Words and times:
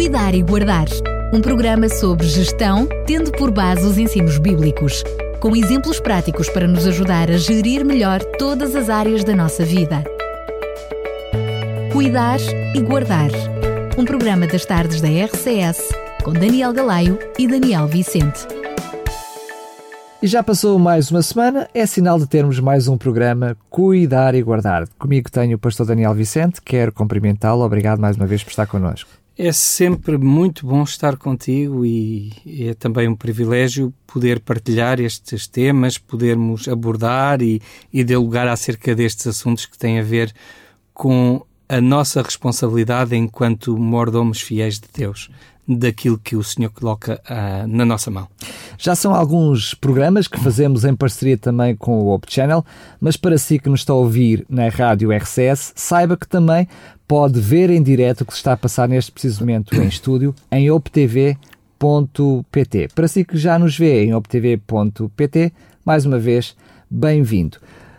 Cuidar 0.00 0.34
e 0.34 0.42
Guardar. 0.42 0.86
Um 1.30 1.42
programa 1.42 1.86
sobre 1.86 2.26
gestão, 2.26 2.88
tendo 3.06 3.30
por 3.32 3.50
base 3.50 3.84
os 3.84 3.98
ensinos 3.98 4.38
bíblicos, 4.38 5.04
com 5.40 5.54
exemplos 5.54 6.00
práticos 6.00 6.48
para 6.48 6.66
nos 6.66 6.86
ajudar 6.86 7.30
a 7.30 7.36
gerir 7.36 7.84
melhor 7.84 8.24
todas 8.38 8.74
as 8.74 8.88
áreas 8.88 9.24
da 9.24 9.36
nossa 9.36 9.62
vida. 9.62 10.02
Cuidar 11.92 12.40
e 12.74 12.80
Guardar. 12.80 13.28
Um 13.98 14.06
programa 14.06 14.46
das 14.46 14.64
tardes 14.64 15.02
da 15.02 15.08
RCS, 15.08 15.90
com 16.24 16.32
Daniel 16.32 16.72
Galaio 16.72 17.18
e 17.38 17.46
Daniel 17.46 17.86
Vicente. 17.86 18.48
E 20.22 20.26
já 20.26 20.42
passou 20.42 20.78
mais 20.78 21.10
uma 21.10 21.20
semana, 21.20 21.68
é 21.74 21.84
sinal 21.84 22.18
de 22.18 22.26
termos 22.26 22.58
mais 22.58 22.88
um 22.88 22.96
programa 22.96 23.54
Cuidar 23.68 24.34
e 24.34 24.42
Guardar. 24.42 24.88
Comigo 24.98 25.30
tenho 25.30 25.56
o 25.56 25.60
pastor 25.60 25.84
Daniel 25.84 26.14
Vicente, 26.14 26.62
quero 26.64 26.90
cumprimentá-lo. 26.90 27.62
Obrigado 27.62 28.00
mais 28.00 28.16
uma 28.16 28.26
vez 28.26 28.42
por 28.42 28.48
estar 28.48 28.66
connosco. 28.66 29.19
É 29.42 29.52
sempre 29.52 30.18
muito 30.18 30.66
bom 30.66 30.82
estar 30.82 31.16
contigo 31.16 31.86
e 31.86 32.30
é 32.68 32.74
também 32.74 33.08
um 33.08 33.16
privilégio 33.16 33.90
poder 34.06 34.38
partilhar 34.38 35.00
estes 35.00 35.46
temas, 35.46 35.96
podermos 35.96 36.68
abordar 36.68 37.40
e, 37.40 37.58
e 37.90 38.04
dialogar 38.04 38.46
acerca 38.46 38.94
destes 38.94 39.26
assuntos 39.26 39.64
que 39.64 39.78
têm 39.78 39.98
a 39.98 40.02
ver 40.02 40.30
com 40.92 41.42
a 41.66 41.80
nossa 41.80 42.20
responsabilidade 42.20 43.16
enquanto 43.16 43.78
mordomos 43.78 44.42
fiéis 44.42 44.78
de 44.78 44.88
Deus 44.92 45.30
daquilo 45.76 46.18
que 46.18 46.34
o 46.36 46.42
Senhor 46.42 46.70
coloca 46.70 47.20
uh, 47.28 47.66
na 47.66 47.84
nossa 47.84 48.10
mão. 48.10 48.26
Já 48.78 48.94
são 48.94 49.14
alguns 49.14 49.74
programas 49.74 50.26
que 50.26 50.40
fazemos 50.40 50.84
em 50.84 50.94
parceria 50.94 51.38
também 51.38 51.76
com 51.76 52.00
o 52.00 52.08
Hope 52.08 52.32
Channel, 52.32 52.64
mas 53.00 53.16
para 53.16 53.38
si 53.38 53.58
que 53.58 53.68
nos 53.68 53.80
está 53.80 53.92
a 53.92 53.96
ouvir 53.96 54.44
na 54.48 54.68
rádio 54.68 55.12
RCS, 55.12 55.72
saiba 55.76 56.16
que 56.16 56.26
também 56.26 56.66
pode 57.06 57.40
ver 57.40 57.70
em 57.70 57.82
direto 57.82 58.22
o 58.22 58.24
que 58.24 58.32
se 58.32 58.38
está 58.38 58.52
a 58.52 58.56
passar 58.56 58.88
neste 58.88 59.12
preciso 59.12 59.40
momento 59.40 59.74
em 59.74 59.86
estúdio 59.86 60.34
em 60.50 60.70
optv.pt. 60.70 61.38
Para 62.94 63.08
si 63.08 63.24
que 63.24 63.36
já 63.36 63.58
nos 63.58 63.76
vê 63.76 64.04
em 64.04 64.14
optv.pt, 64.14 65.52
mais 65.84 66.06
uma 66.06 66.18
vez, 66.18 66.56
bem-vindo. 66.90 67.58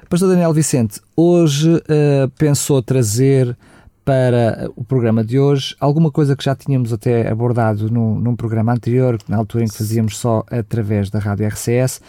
Pastor 0.10 0.30
Daniel 0.30 0.54
Vicente, 0.54 1.00
hoje 1.16 1.70
uh, 1.70 2.30
pensou 2.38 2.82
trazer 2.82 3.56
para 4.04 4.70
o 4.76 4.84
programa 4.84 5.24
de 5.24 5.40
hoje 5.40 5.76
alguma 5.80 6.12
coisa 6.12 6.36
que 6.36 6.44
já 6.44 6.56
tínhamos 6.56 6.92
até 6.92 7.30
abordado 7.30 7.90
num, 7.90 8.20
num, 8.20 8.36
programa 8.36 8.74
anterior, 8.74 9.18
na 9.28 9.38
altura 9.38 9.64
em 9.64 9.68
que 9.68 9.78
fazíamos 9.78 10.18
só 10.18 10.44
através 10.50 11.10
da 11.10 11.20
rádio 11.20 11.48
RCS, 11.48 12.02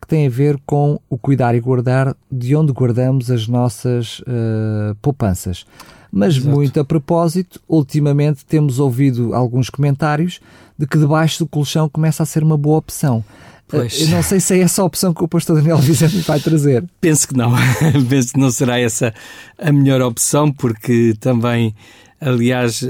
que 0.00 0.06
tem 0.06 0.26
a 0.26 0.30
ver 0.30 0.58
com 0.66 1.00
o 1.08 1.18
cuidar 1.18 1.54
e 1.54 1.60
guardar 1.60 2.14
de 2.30 2.54
onde 2.54 2.72
guardamos 2.72 3.30
as 3.30 3.48
nossas 3.48 4.20
uh, 4.20 4.94
poupanças. 5.00 5.66
Mas 6.10 6.36
Exato. 6.36 6.54
muito 6.54 6.80
a 6.80 6.84
propósito, 6.84 7.60
ultimamente 7.68 8.44
temos 8.44 8.78
ouvido 8.78 9.34
alguns 9.34 9.68
comentários 9.68 10.40
de 10.76 10.86
que 10.86 10.98
debaixo 10.98 11.40
do 11.40 11.48
colchão 11.48 11.88
começa 11.88 12.22
a 12.22 12.26
ser 12.26 12.42
uma 12.42 12.56
boa 12.56 12.78
opção. 12.78 13.24
Pois. 13.68 14.00
Eu 14.00 14.08
não 14.08 14.22
sei 14.22 14.40
se 14.40 14.54
é 14.54 14.60
essa 14.60 14.80
a 14.80 14.84
opção 14.86 15.12
que 15.12 15.22
o 15.22 15.28
pastor 15.28 15.56
Daniel 15.56 15.76
Vicente 15.76 16.20
vai 16.22 16.40
trazer. 16.40 16.84
Penso 17.00 17.28
que 17.28 17.36
não. 17.36 17.52
Penso 18.08 18.32
que 18.32 18.40
não 18.40 18.50
será 18.50 18.80
essa 18.80 19.12
a 19.58 19.70
melhor 19.70 20.00
opção, 20.00 20.50
porque 20.50 21.14
também, 21.20 21.74
aliás, 22.18 22.82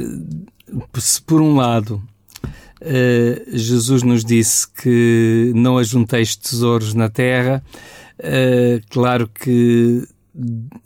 se 0.98 1.22
por 1.22 1.40
um 1.40 1.56
lado 1.56 2.00
uh, 2.80 3.56
Jesus 3.56 4.04
nos 4.04 4.24
disse 4.24 4.68
que 4.70 5.52
não 5.54 5.78
ajunteis 5.78 6.36
tesouros 6.36 6.94
na 6.94 7.08
terra, 7.08 7.60
uh, 8.20 8.80
claro 8.88 9.28
que 9.28 10.06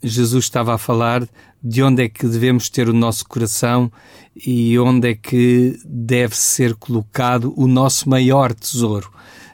Jesus 0.01 0.45
estava 0.45 0.73
a 0.73 0.79
falar 0.79 1.27
de 1.63 1.83
onde 1.83 2.03
é 2.03 2.09
que 2.09 2.27
devemos 2.27 2.67
ter 2.67 2.89
o 2.89 2.93
nosso 2.93 3.25
coração 3.27 3.91
e 4.35 4.77
onde 4.79 5.11
é 5.11 5.13
que 5.13 5.79
deve 5.85 6.35
ser 6.35 6.73
colocado 6.73 7.53
o 7.55 7.67
nosso 7.67 8.09
maior 8.09 8.51
tesouro 8.53 9.13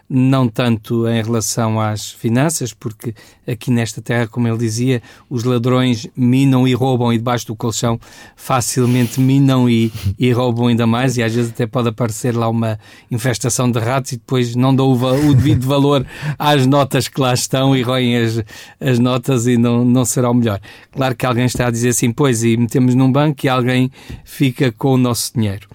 não 0.10 0.48
tanto 0.48 1.08
em 1.08 1.22
relação 1.22 1.80
às 1.80 2.12
finanças, 2.12 2.74
porque 2.74 3.14
aqui 3.48 3.70
nesta 3.70 4.02
terra, 4.02 4.28
como 4.28 4.48
ele 4.48 4.58
dizia, 4.58 5.04
os 5.30 5.44
ladrões 5.44 6.08
minam 6.16 6.68
e 6.68 6.74
roubam 6.74 7.14
e 7.14 7.18
debaixo 7.18 7.46
do 7.46 7.56
colchão 7.56 8.00
facilmente 8.36 9.20
minam 9.20 9.70
e, 9.70 9.92
e 10.18 10.32
roubam 10.32 10.68
ainda 10.68 10.88
mais 10.88 11.16
e 11.16 11.22
às 11.22 11.36
vezes 11.36 11.52
até 11.52 11.68
pode 11.68 11.90
aparecer 11.90 12.36
lá 12.36 12.50
uma 12.50 12.80
infestação 13.12 13.70
de 13.70 13.80
ratos 13.80 14.14
e 14.14 14.18
depois 14.18 14.56
não 14.56 14.76
dão 14.76 14.88
o, 14.88 15.30
o 15.30 15.36
devido 15.36 15.68
valor 15.68 16.04
às 16.40 16.66
notas 16.66 17.08
que 17.08 17.22
lá 17.22 17.34
estão 17.34 17.76
e 17.76 17.84
roem 17.84 18.18
as, 18.18 18.44
as 18.80 18.98
notas 18.98 19.46
e 19.46 19.58
não, 19.58 19.86
não 19.86 20.06
será 20.06 20.32
o 20.32 20.34
melhor. 20.34 20.60
Claro 20.92 21.16
que 21.16 21.26
alguém 21.26 21.46
está 21.46 21.68
a 21.68 21.72
dizer 21.72 21.90
assim, 21.90 22.12
pois, 22.12 22.44
e 22.44 22.58
metemos 22.58 22.96
num 22.96 23.12
banco 23.12 23.46
e 23.46 23.50
alguém 23.50 23.92
fica 24.24 24.72
com 24.72 24.94
o 24.94 24.98
nosso 24.98 25.34
dinheiro. 25.36 25.68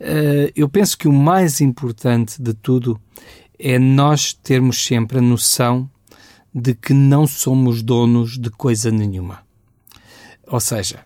Uh, 0.00 0.50
eu 0.56 0.66
penso 0.66 0.96
que 0.96 1.06
o 1.06 1.12
mais 1.12 1.60
importante 1.60 2.40
de 2.40 2.54
tudo 2.54 2.98
é 3.62 3.78
nós 3.78 4.32
termos 4.32 4.82
sempre 4.82 5.18
a 5.18 5.22
noção 5.22 5.88
de 6.52 6.74
que 6.74 6.94
não 6.94 7.26
somos 7.26 7.82
donos 7.82 8.38
de 8.38 8.48
coisa 8.48 8.90
nenhuma. 8.90 9.40
Ou 10.46 10.58
seja, 10.58 11.04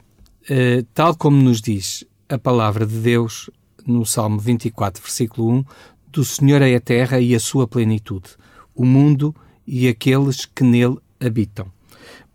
eh, 0.49 0.85
tal 0.95 1.17
como 1.17 1.37
nos 1.37 1.61
diz 1.61 2.05
a 2.29 2.39
palavra 2.39 2.87
de 2.87 2.97
Deus 2.97 3.51
no 3.85 4.07
Salmo 4.07 4.39
24, 4.39 5.03
versículo 5.03 5.51
1, 5.51 5.65
do 6.07 6.25
Senhor 6.25 6.63
é 6.63 6.77
a 6.77 6.81
terra 6.81 7.21
e 7.21 7.35
a 7.35 7.41
sua 7.41 7.67
plenitude, 7.67 8.31
o 8.73 8.85
mundo 8.85 9.35
e 9.67 9.89
aqueles 9.89 10.47
que 10.47 10.63
nele 10.63 10.99
habitam. 11.21 11.67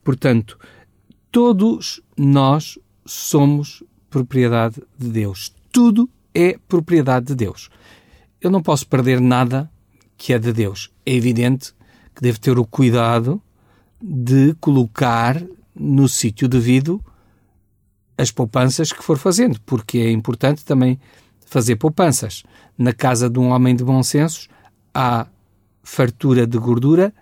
Portanto, 0.04 0.60
todos 1.32 2.02
nós 2.18 2.78
somos 3.06 3.82
propriedade 4.10 4.84
de 4.98 5.08
Deus. 5.08 5.54
Tudo 5.72 6.10
é 6.34 6.58
propriedade 6.68 7.28
de 7.28 7.36
Deus. 7.36 7.70
Eu 8.42 8.52
não 8.52 8.62
posso 8.62 8.86
perder 8.86 9.22
nada 9.22 9.72
que 10.20 10.34
é 10.34 10.38
de 10.38 10.52
Deus. 10.52 10.92
É 11.06 11.14
evidente 11.14 11.74
que 12.14 12.22
deve 12.22 12.38
ter 12.38 12.60
o 12.60 12.66
cuidado 12.66 13.42
de 14.02 14.54
colocar 14.60 15.42
no 15.74 16.10
sítio 16.10 16.48
devido 16.48 17.02
as 18.18 18.30
poupanças 18.30 18.92
que 18.92 19.02
for 19.02 19.18
fazendo, 19.18 19.60
porque 19.62 19.98
é 19.98 20.12
importante 20.12 20.66
também 20.66 21.00
fazer 21.46 21.78
poupanças. 21.78 22.44
Na 22.78 22.94
casa 22.94 23.30
de 23.30 23.40
um 23.40 23.52
homem 23.52 23.74
de 23.74 23.84
bom 23.84 24.04
senso 24.04 24.50
há 24.94 25.26
fartura 25.82 26.46
de 26.46 26.58
gordura 26.58 27.14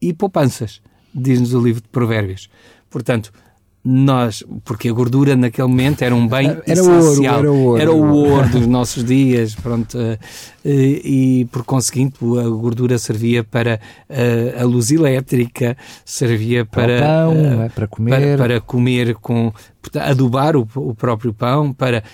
e 0.00 0.12
poupanças, 0.12 0.82
diz-nos 1.14 1.54
o 1.54 1.60
livro 1.60 1.80
de 1.80 1.88
Provérbios. 1.88 2.50
Portanto, 2.90 3.32
nós, 3.84 4.44
porque 4.64 4.88
a 4.88 4.92
gordura 4.92 5.34
naquele 5.34 5.66
momento 5.66 6.02
era 6.02 6.14
um 6.14 6.28
bem 6.28 6.50
era 6.50 6.62
essencial, 6.66 7.38
ouro, 7.38 7.42
era, 7.42 7.52
ouro. 7.52 7.80
era 7.80 7.92
o 7.92 8.14
ouro 8.14 8.48
dos 8.48 8.66
nossos 8.68 9.04
dias, 9.04 9.56
pronto, 9.56 9.98
eh, 9.98 10.18
e, 10.64 11.40
e 11.40 11.44
por 11.46 11.64
conseguinte 11.64 12.18
a 12.22 12.48
gordura 12.48 12.96
servia 12.96 13.42
para 13.42 13.80
a, 14.08 14.14
eh, 14.14 14.56
a 14.56 14.64
luz 14.64 14.92
elétrica, 14.92 15.76
servia 16.04 16.64
para, 16.64 16.98
para 16.98 17.06
pão, 17.06 17.32
uh, 17.32 17.70
para 17.70 17.88
comer, 17.88 18.10
para, 18.10 18.36
para, 18.36 18.60
comer 18.60 19.14
com 19.16 19.52
adubar 20.00 20.56
o, 20.56 20.66
o 20.76 20.94
próprio 20.94 21.34
pão, 21.34 21.72
para 21.72 22.04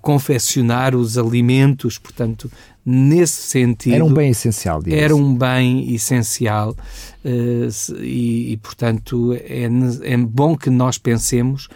confeccionar 0.00 0.96
os 0.96 1.18
alimentos, 1.18 1.98
portanto 1.98 2.50
nesse 2.90 3.42
sentido. 3.42 3.96
Era 3.96 4.04
um 4.04 4.14
bem 4.14 4.30
essencial, 4.30 4.80
Era 4.86 5.14
um 5.14 5.34
bem 5.34 5.92
essencial 5.92 6.70
uh, 6.70 8.00
e, 8.00 8.52
e, 8.52 8.56
portanto, 8.56 9.34
é, 9.34 9.68
é 10.04 10.16
bom 10.16 10.56
que 10.56 10.70
nós 10.70 10.96
pensemos 10.96 11.68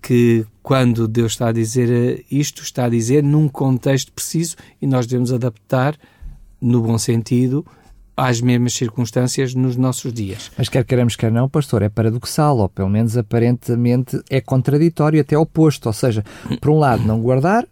que 0.00 0.46
quando 0.62 1.08
Deus 1.08 1.32
está 1.32 1.48
a 1.48 1.52
dizer 1.52 1.90
eh, 1.90 2.24
isto, 2.30 2.62
está 2.62 2.84
a 2.84 2.88
dizer 2.88 3.22
num 3.22 3.48
contexto 3.48 4.12
preciso 4.12 4.56
e 4.80 4.86
nós 4.86 5.06
devemos 5.06 5.32
adaptar, 5.32 5.98
no 6.60 6.80
bom 6.80 6.96
sentido, 6.96 7.66
às 8.16 8.40
mesmas 8.40 8.72
circunstâncias 8.72 9.54
nos 9.54 9.76
nossos 9.76 10.12
dias. 10.12 10.52
Mas 10.56 10.68
quer 10.68 10.84
queremos, 10.84 11.16
quer 11.16 11.32
não, 11.32 11.48
pastor, 11.48 11.82
é 11.82 11.88
paradoxal, 11.88 12.56
ou 12.58 12.68
pelo 12.68 12.88
menos 12.88 13.16
aparentemente 13.16 14.22
é 14.30 14.40
contraditório, 14.40 15.20
até 15.20 15.36
oposto. 15.36 15.86
Ou 15.86 15.92
seja, 15.92 16.24
por 16.60 16.70
um 16.70 16.78
lado, 16.78 17.02
não 17.02 17.20
guardar, 17.20 17.66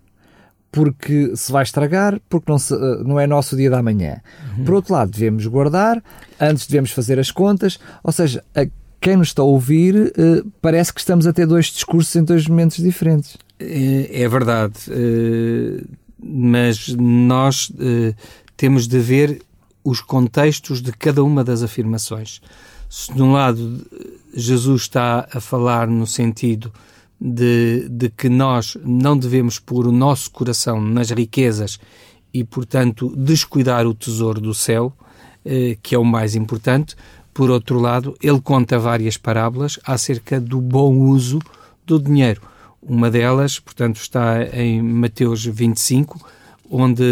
porque 0.71 1.35
se 1.35 1.51
vai 1.51 1.63
estragar, 1.63 2.21
porque 2.29 2.51
não, 2.51 2.59
se, 2.59 2.75
eh, 2.75 3.03
não 3.05 3.19
é 3.19 3.27
nosso 3.27 3.57
dia 3.57 3.71
da 3.71 3.83
manhã. 3.83 4.21
Uhum. 4.57 4.65
Por 4.65 4.75
outro 4.75 4.93
lado, 4.93 5.11
devemos 5.11 5.47
guardar, 5.47 6.03
antes 6.41 6.67
devemos 6.67 6.91
fazer 6.91 7.19
as 7.19 7.31
contas, 7.31 7.79
ou 8.03 8.13
seja, 8.13 8.45
a 8.55 8.67
quem 9.01 9.17
nos 9.17 9.29
está 9.29 9.43
a 9.43 9.45
ouvir 9.45 9.95
uh, 9.97 10.51
parece 10.61 10.93
que 10.93 11.01
estamos 11.01 11.27
a 11.27 11.33
ter 11.33 11.47
dois 11.47 11.67
discursos 11.67 12.15
em 12.17 12.25
dois 12.25 12.47
momentos 12.47 12.79
diferentes. 12.79 13.37
É, 13.59 14.23
é 14.23 14.29
verdade, 14.29 14.75
uh, 14.89 15.89
mas 16.21 16.89
nós 16.89 17.73
temos 18.57 18.89
de 18.89 18.99
ver 18.99 19.41
os 19.85 20.01
contextos 20.01 20.83
de 20.83 20.91
cada 20.91 21.23
uma 21.23 21.45
das 21.45 21.63
afirmações. 21.63 22.41
Se 22.91 23.15
de 23.15 23.23
um 23.23 23.33
lado 23.33 23.87
Jesus 24.35 24.83
está 24.83 25.29
a 25.33 25.41
falar 25.41 25.87
no 25.87 26.07
sentido 26.07 26.73
de, 27.21 27.89
de 27.89 28.09
que 28.11 28.29
nós 28.29 28.77
não 28.85 29.17
devemos 29.17 29.59
pôr 29.59 29.87
o 29.87 29.93
nosso 29.93 30.31
coração 30.31 30.81
nas 30.81 31.11
riquezas 31.11 31.79
e, 32.33 32.45
portanto, 32.45 33.13
descuidar 33.17 33.87
o 33.87 33.95
tesouro 33.95 34.41
do 34.41 34.55
céu, 34.55 34.93
eh, 35.45 35.77
que 35.83 35.95
é 35.95 35.99
o 35.99 36.05
mais 36.05 36.35
importante. 36.35 36.95
Por 37.35 37.51
outro 37.51 37.79
lado, 37.79 38.17
ele 38.23 38.41
conta 38.41 38.79
várias 38.79 39.17
parábolas 39.17 39.79
acerca 39.85 40.41
do 40.41 40.61
bom 40.61 40.95
uso 40.97 41.41
do 41.87 41.99
dinheiro. 41.99 42.43
Uma 42.81 43.11
delas, 43.11 43.59
portanto, 43.59 43.97
está 43.97 44.45
em 44.53 44.81
Mateus 44.83 45.45
25, 45.45 46.21
onde 46.71 47.03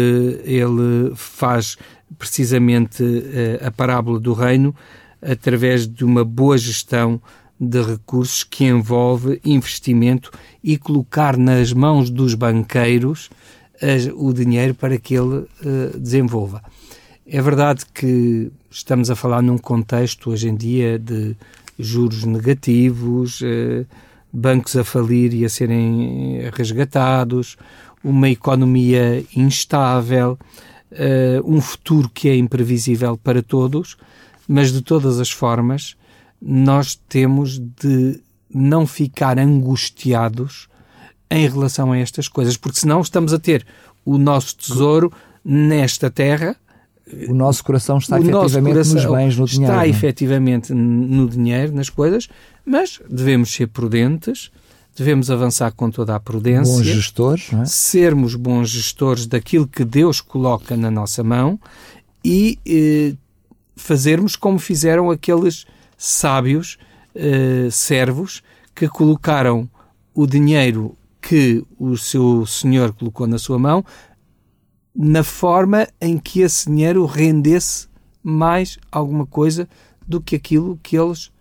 ele 0.43 1.13
faz 1.15 1.77
precisamente 2.17 3.03
eh, 3.03 3.59
a 3.65 3.71
parábola 3.71 4.19
do 4.19 4.33
reino 4.33 4.73
através 5.21 5.87
de 5.87 6.05
uma 6.05 6.23
boa 6.23 6.57
gestão 6.57 7.21
de 7.59 7.81
recursos 7.81 8.43
que 8.43 8.65
envolve 8.65 9.41
investimento 9.43 10.31
e 10.63 10.77
colocar 10.77 11.37
nas 11.37 11.73
mãos 11.73 12.09
dos 12.09 12.33
banqueiros 12.33 13.29
o 14.15 14.33
dinheiro 14.33 14.73
para 14.73 14.97
que 14.97 15.15
ele 15.15 15.37
uh, 15.37 15.99
desenvolva. 15.99 16.63
É 17.25 17.41
verdade 17.41 17.85
que 17.93 18.51
estamos 18.71 19.11
a 19.11 19.15
falar 19.15 19.41
num 19.41 19.57
contexto 19.57 20.31
hoje 20.31 20.49
em 20.49 20.55
dia 20.55 20.97
de 20.97 21.35
juros 21.77 22.23
negativos, 22.23 23.41
uh, 23.41 23.85
bancos 24.31 24.75
a 24.75 24.83
falir 24.83 25.33
e 25.33 25.45
a 25.45 25.49
serem 25.49 26.49
resgatados, 26.53 27.57
uma 28.03 28.29
economia 28.29 29.23
instável, 29.35 30.37
uh, 30.91 31.51
um 31.51 31.61
futuro 31.61 32.09
que 32.09 32.29
é 32.29 32.35
imprevisível 32.35 33.17
para 33.17 33.41
todos, 33.41 33.97
mas 34.47 34.71
de 34.71 34.81
todas 34.81 35.19
as 35.19 35.29
formas 35.29 35.96
nós 36.41 36.95
temos 37.07 37.59
de 37.59 38.21
não 38.53 38.87
ficar 38.87 39.37
angustiados 39.37 40.67
em 41.29 41.47
relação 41.47 41.91
a 41.91 41.97
estas 41.97 42.27
coisas, 42.27 42.55
porque 42.55 42.79
senão 42.79 43.01
estamos 43.01 43.33
a 43.33 43.39
ter 43.39 43.65
o 44.05 44.17
nosso 44.17 44.55
tesouro 44.55 45.11
nesta 45.43 46.09
terra. 46.09 46.55
O 47.29 47.33
nosso 47.33 47.63
coração 47.63 47.97
está 47.97 48.19
efetivamente 48.19 48.73
coração 48.73 48.95
nos 48.95 49.05
bens, 49.05 49.37
no 49.37 49.45
dinheiro. 49.45 49.73
Está 49.73 49.85
é? 49.85 49.89
efetivamente 49.89 50.73
no 50.73 51.29
dinheiro, 51.29 51.73
nas 51.73 51.89
coisas, 51.89 52.27
mas 52.65 52.99
devemos 53.09 53.53
ser 53.53 53.67
prudentes, 53.67 54.51
devemos 54.95 55.31
avançar 55.31 55.71
com 55.71 55.89
toda 55.89 56.15
a 56.15 56.19
prudência. 56.19 56.73
Bons 56.73 56.85
gestores, 56.85 57.53
é? 57.53 57.65
Sermos 57.65 58.35
bons 58.35 58.69
gestores 58.69 59.25
daquilo 59.25 59.67
que 59.67 59.85
Deus 59.85 60.19
coloca 60.19 60.75
na 60.75 60.91
nossa 60.91 61.23
mão 61.23 61.57
e 62.25 62.59
eh, 62.67 63.15
fazermos 63.77 64.35
como 64.35 64.59
fizeram 64.59 65.09
aqueles 65.09 65.65
sábios 65.97 66.77
eh, 67.15 67.69
servos 67.71 68.43
que 68.75 68.87
colocaram 68.87 69.69
o 70.13 70.27
dinheiro 70.27 70.95
que 71.19 71.65
o 71.77 71.97
seu 71.97 72.45
senhor 72.45 72.93
colocou 72.93 73.25
na 73.25 73.39
sua 73.39 73.57
mão 73.57 73.83
na 74.95 75.23
forma 75.23 75.87
em 76.01 76.17
que 76.17 76.41
esse 76.41 76.69
dinheiro 76.69 77.05
rendesse 77.05 77.87
mais 78.23 78.79
alguma 78.91 79.25
coisa 79.25 79.69
do 80.07 80.19
que 80.19 80.35
aquilo 80.35 80.79
que 80.81 80.97
eles 80.97 81.31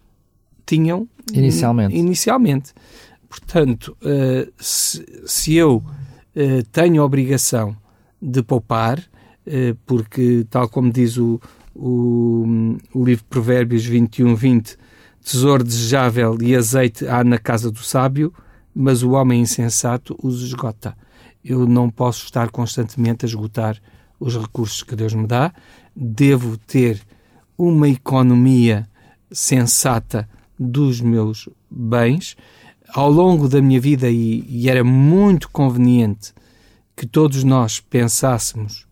tinham 0.67 1.08
inicialmente. 1.32 1.97
inicialmente. 1.97 2.75
Portanto, 3.29 3.97
uh, 4.03 4.53
se, 4.58 5.05
se, 5.25 5.55
eu 5.55 5.76
uh, 5.76 6.62
tenho 6.70 7.00
a 7.00 7.05
obrigação 7.05 7.76
de 8.20 8.43
poupar, 8.43 8.99
uh, 8.99 9.75
porque, 9.87 10.47
tal 10.50 10.69
como 10.69 10.93
diz 10.93 11.17
o, 11.17 11.41
o, 11.78 12.78
o 12.94 13.05
livro 13.05 13.25
Provérbios 13.28 13.84
21, 13.84 14.34
20, 14.34 14.76
tesouro 15.23 15.62
desejável 15.62 16.38
e 16.40 16.55
azeite 16.55 17.06
há 17.06 17.23
na 17.23 17.38
casa 17.38 17.70
do 17.70 17.81
sábio, 17.81 18.32
mas 18.75 19.02
o 19.02 19.12
homem 19.12 19.40
insensato 19.40 20.17
os 20.23 20.43
esgota. 20.43 20.96
Eu 21.44 21.67
não 21.67 21.90
posso 21.90 22.25
estar 22.25 22.50
constantemente 22.50 23.25
a 23.25 23.28
esgotar 23.28 23.81
os 24.19 24.37
recursos 24.37 24.82
que 24.82 24.96
Deus 24.96 25.14
me 25.14 25.26
dá, 25.26 25.52
devo 25.94 26.56
ter 26.56 27.00
uma 27.56 27.88
economia 27.88 28.88
sensata 29.31 30.29
dos 30.58 31.00
meus 31.00 31.49
bens. 31.70 32.37
Ao 32.88 33.11
longo 33.11 33.49
da 33.49 33.61
minha 33.61 33.81
vida, 33.81 34.08
e, 34.08 34.44
e 34.49 34.70
era 34.70 34.82
muito 34.82 35.50
conveniente 35.50 36.32
que 36.96 37.06
todos 37.06 37.44
nós 37.44 37.81
pensássemos 37.81 38.87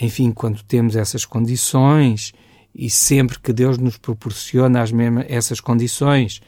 enfim, 0.00 0.30
quando 0.30 0.62
temos 0.62 0.96
essas 0.96 1.24
condições 1.24 2.32
e 2.74 2.90
sempre 2.90 3.38
que 3.38 3.52
Deus 3.52 3.78
nos 3.78 3.96
proporciona 3.96 4.82
as 4.82 4.90
mesmas, 4.90 5.26
essas 5.28 5.60
condições, 5.60 6.40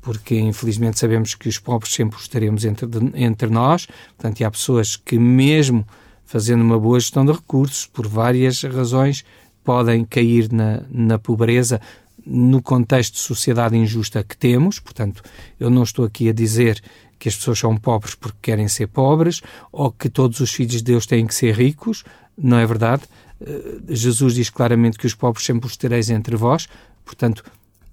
porque 0.00 0.38
infelizmente 0.38 0.98
sabemos 0.98 1.34
que 1.34 1.48
os 1.48 1.58
pobres 1.58 1.94
sempre 1.94 2.18
os 2.18 2.28
teremos 2.28 2.64
entre, 2.64 2.88
entre 3.14 3.48
nós, 3.48 3.86
portanto, 4.16 4.44
há 4.44 4.50
pessoas 4.50 4.96
que, 4.96 5.18
mesmo 5.18 5.86
fazendo 6.24 6.62
uma 6.62 6.78
boa 6.78 6.98
gestão 6.98 7.24
de 7.24 7.32
recursos, 7.32 7.86
por 7.86 8.06
várias 8.06 8.62
razões, 8.62 9.24
podem 9.64 10.04
cair 10.04 10.50
na, 10.52 10.82
na 10.90 11.18
pobreza 11.18 11.80
no 12.24 12.62
contexto 12.62 13.14
de 13.14 13.20
sociedade 13.20 13.76
injusta 13.76 14.22
que 14.22 14.36
temos. 14.36 14.78
Portanto, 14.78 15.22
eu 15.58 15.70
não 15.70 15.82
estou 15.82 16.04
aqui 16.04 16.28
a 16.28 16.32
dizer 16.32 16.82
que 17.18 17.28
as 17.28 17.36
pessoas 17.36 17.58
são 17.58 17.76
pobres 17.76 18.14
porque 18.14 18.38
querem 18.42 18.66
ser 18.66 18.88
pobres 18.88 19.40
ou 19.70 19.92
que 19.92 20.08
todos 20.08 20.40
os 20.40 20.52
filhos 20.52 20.74
de 20.74 20.82
Deus 20.82 21.06
têm 21.06 21.26
que 21.26 21.34
ser 21.34 21.54
ricos 21.54 22.04
não 22.36 22.58
é 22.58 22.66
verdade. 22.66 23.02
Eh, 23.40 23.80
Jesus 23.88 24.34
diz 24.34 24.50
claramente 24.50 24.98
que 24.98 25.06
os 25.06 25.14
pobres 25.14 25.44
sempre 25.44 25.66
os 25.66 25.76
tereis 25.76 26.10
entre 26.10 26.36
vós, 26.36 26.68
portanto, 27.04 27.44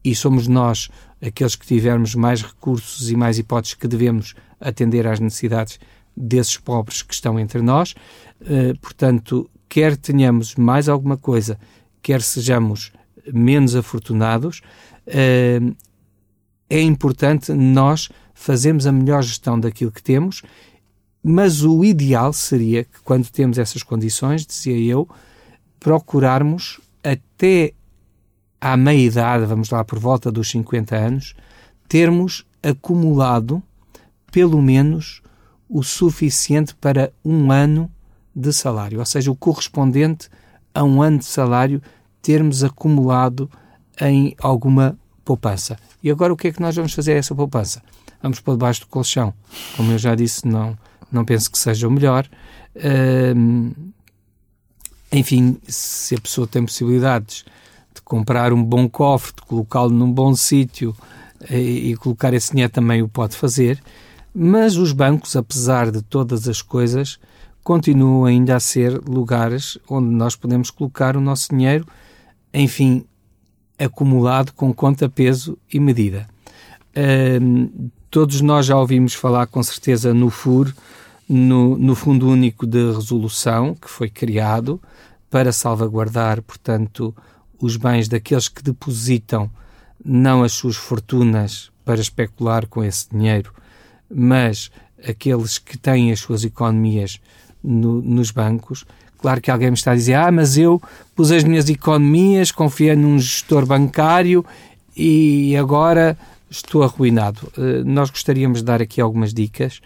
e 0.04 0.16
somos 0.16 0.48
nós, 0.48 0.90
aqueles 1.22 1.56
que 1.56 1.66
tivermos 1.66 2.16
mais 2.16 2.42
recursos 2.42 3.10
e 3.12 3.16
mais 3.16 3.38
hipóteses, 3.38 3.76
que 3.76 3.88
devemos 3.88 4.34
atender 4.60 5.06
às 5.06 5.20
necessidades 5.20 5.80
desses 6.16 6.58
pobres 6.58 7.02
que 7.02 7.14
estão 7.14 7.40
entre 7.40 7.62
nós. 7.62 7.96
Eh, 8.42 8.74
portanto, 8.82 9.50
quer 9.68 9.96
tenhamos 9.98 10.56
mais 10.56 10.90
alguma 10.90 11.18
coisa, 11.18 11.60
quer 12.02 12.22
sejamos 12.22 12.92
menos 13.32 13.76
afortunados, 13.76 14.62
eh, 15.06 15.60
é 16.70 16.82
importante 16.82 17.52
nós 17.52 18.10
fazermos 18.34 18.88
a 18.88 18.92
melhor 18.92 19.22
gestão 19.24 19.60
daquilo 19.60 19.92
que 19.92 20.02
temos 20.02 20.42
mas 21.24 21.64
o 21.64 21.84
ideal 21.84 22.32
seria 22.34 22.84
que, 22.84 23.02
quando 23.04 23.30
temos 23.30 23.58
essas 23.58 23.84
condições, 23.84 24.46
dizia 24.46 24.78
eu, 24.80 25.08
procurarmos 25.80 26.80
até 27.04 27.74
à 28.60 28.76
meia-idade, 28.76 29.46
vamos 29.46 29.70
lá 29.70 29.84
por 29.84 30.00
volta 30.00 30.32
dos 30.32 30.50
50 30.50 30.96
anos, 30.96 31.36
termos 31.88 32.46
acumulado 32.62 33.64
pelo 34.32 34.62
menos 34.62 35.22
o 35.68 35.84
suficiente 35.84 36.76
para 36.76 37.12
um 37.24 37.52
ano 37.52 37.90
de 38.36 38.52
salário, 38.54 39.00
ou 39.00 39.06
seja, 39.06 39.32
o 39.32 39.36
correspondente 39.36 40.30
a 40.74 40.84
um 40.84 41.02
ano 41.02 41.20
de 41.20 41.26
salário 41.26 41.82
termos 42.22 42.64
acumulado 42.64 43.50
em 44.00 44.36
alguma 44.40 44.98
poupança. 45.24 45.78
E 46.02 46.10
agora 46.10 46.34
o 46.34 46.38
que 46.38 46.48
é 46.48 46.52
que 46.52 46.62
nós 46.62 46.76
vamos 46.76 46.94
fazer 46.94 47.14
a 47.14 47.18
essa 47.18 47.36
poupança? 47.36 47.82
Vamos 48.22 48.40
para 48.40 48.54
debaixo 48.54 48.82
do 48.82 48.88
colchão. 48.88 49.34
Como 49.76 49.92
eu 49.92 49.98
já 49.98 50.16
disse, 50.16 50.48
não, 50.48 50.78
não 51.12 51.26
penso 51.26 51.52
que 51.52 51.58
seja 51.58 51.88
o 51.88 51.92
melhor. 51.92 52.28
Uh, 52.76 53.92
enfim, 55.12 55.58
se 55.68 56.16
a 56.16 56.22
pessoa 56.22 56.46
tem 56.46 56.64
possibilidades 56.64 57.44
de 57.94 58.02
comprar 58.02 58.54
um 58.54 58.64
bom 58.64 58.88
cofre, 58.88 59.34
de 59.36 59.42
colocá-lo 59.42 59.90
num 59.90 60.12
bom 60.12 60.36
sítio 60.36 60.96
e, 61.50 61.56
eh, 61.56 61.60
e 61.60 61.96
colocar 61.98 62.34
esse 62.34 62.52
dinheiro 62.52 62.72
também 62.72 63.02
o 63.02 63.10
pode 63.10 63.36
fazer, 63.36 63.82
mas 64.34 64.78
os 64.78 64.92
bancos, 64.92 65.36
apesar 65.36 65.92
de 65.92 66.04
todas 66.04 66.48
as 66.48 66.62
coisas, 66.62 67.20
continuam 67.64 68.26
ainda 68.26 68.56
a 68.56 68.60
ser 68.60 69.02
lugares 69.08 69.80
onde 69.90 70.10
nós 70.10 70.36
podemos 70.36 70.70
colocar 70.70 71.18
o 71.18 71.22
nosso 71.22 71.50
dinheiro, 71.50 71.86
enfim, 72.54 73.04
acumulado 73.78 74.54
com 74.54 74.72
conta, 74.74 75.10
peso 75.10 75.58
e 75.74 75.80
medida. 75.80 76.28
Uh, 76.96 77.90
todos 78.10 78.42
nós 78.42 78.66
já 78.66 78.78
ouvimos 78.78 79.14
falar 79.14 79.48
com 79.48 79.62
certeza 79.62 80.14
no 80.14 80.30
FUR, 80.30 80.74
no, 81.28 81.78
no 81.78 81.94
Fundo 81.94 82.28
Único 82.28 82.66
de 82.66 82.92
Resolução, 82.92 83.76
que 83.76 83.90
foi 83.90 84.10
criado 84.10 84.82
para 85.30 85.52
salvaguardar, 85.52 86.42
portanto, 86.42 87.16
os 87.62 87.76
bens 87.76 88.08
daqueles 88.08 88.48
que 88.48 88.64
depositam 88.64 89.50
não 90.04 90.44
as 90.44 90.54
suas 90.54 90.76
fortunas 90.76 91.72
para 91.86 92.02
especular 92.02 92.66
com 92.68 92.84
esse 92.84 93.08
dinheiro, 93.12 93.54
mas 94.10 94.72
aqueles 95.08 95.58
que 95.58 95.78
têm 95.78 96.12
as 96.12 96.20
suas 96.20 96.44
economias 96.44 97.20
no, 97.64 98.02
nos 98.02 98.32
bancos. 98.32 98.86
Claro 99.20 99.42
que 99.42 99.52
alguém 99.52 99.70
me 99.70 99.78
está 99.78 99.92
a 99.92 99.96
dizer: 99.96 100.14
Ah, 100.14 100.32
mas 100.32 100.58
eu 100.58 100.82
pus 101.16 101.32
as 101.32 101.44
minhas 101.44 101.70
economias, 101.70 102.52
confiei 102.52 102.96
num 102.96 103.20
gestor 103.20 103.66
bancário 103.66 104.46
e 104.96 105.56
agora 105.58 106.18
estou 106.50 106.84
arruinado. 106.84 107.52
Uh, 107.58 107.84
nós 107.86 108.10
gostaríamos 108.10 108.60
de 108.60 108.66
dar 108.66 108.82
aqui 108.82 109.00
algumas 109.00 109.34
dicas 109.34 109.82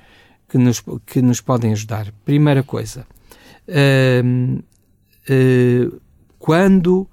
que 0.48 0.58
nos, 0.58 0.84
que 1.06 1.22
nos 1.22 1.42
podem 1.42 1.72
ajudar. 1.74 2.12
Primeira 2.26 2.64
coisa, 2.64 3.06
uh, 3.68 4.64
uh, 5.30 6.02
quando 6.38 7.08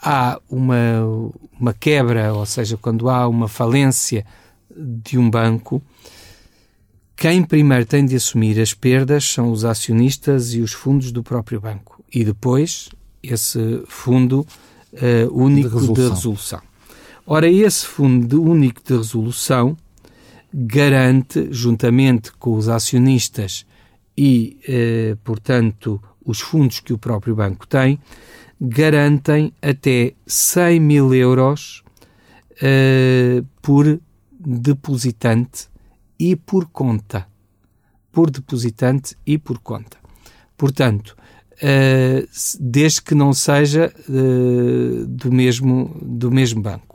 há 0.00 0.40
uma, 0.48 0.76
uma 1.58 1.72
quebra, 1.72 2.34
ou 2.34 2.44
seja, 2.44 2.76
quando 2.76 3.08
há 3.08 3.28
uma 3.28 3.48
falência 3.48 4.26
de 4.74 5.18
um 5.18 5.30
banco, 5.30 5.82
quem 7.16 7.44
primeiro 7.44 7.86
tem 7.86 8.04
de 8.04 8.16
assumir 8.16 8.60
as 8.60 8.74
perdas 8.74 9.24
são 9.24 9.52
os 9.52 9.64
acionistas 9.64 10.54
e 10.54 10.60
os 10.60 10.72
fundos 10.72 11.12
do 11.12 11.22
próprio 11.22 11.60
banco. 11.60 12.02
E 12.12 12.24
depois 12.24 12.88
esse 13.22 13.82
fundo 13.86 14.40
uh, 14.92 15.32
único 15.32 15.68
de 15.68 15.74
resolução. 15.76 15.94
de 15.94 16.14
resolução. 16.14 16.71
Ora, 17.26 17.48
esse 17.48 17.86
fundo 17.86 18.42
único 18.42 18.82
de 18.82 18.96
resolução 18.96 19.76
garante, 20.52 21.48
juntamente 21.50 22.32
com 22.32 22.54
os 22.56 22.68
acionistas 22.68 23.64
e, 24.16 24.58
eh, 24.68 25.16
portanto, 25.24 26.02
os 26.24 26.40
fundos 26.40 26.80
que 26.80 26.92
o 26.92 26.98
próprio 26.98 27.34
banco 27.34 27.66
tem, 27.66 27.98
garantem 28.60 29.52
até 29.62 30.14
100 30.26 30.80
mil 30.80 31.14
euros 31.14 31.82
eh, 32.60 33.42
por 33.62 34.00
depositante 34.38 35.68
e 36.18 36.36
por 36.36 36.66
conta. 36.66 37.26
Por 38.10 38.30
depositante 38.30 39.16
e 39.26 39.38
por 39.38 39.58
conta. 39.58 39.96
Portanto, 40.56 41.16
uh, 41.62 42.28
desde 42.60 43.02
que 43.02 43.14
não 43.14 43.32
seja 43.32 43.92
uh, 44.08 45.06
do, 45.06 45.32
mesmo, 45.32 45.96
do 46.00 46.30
mesmo 46.30 46.60
banco. 46.60 46.91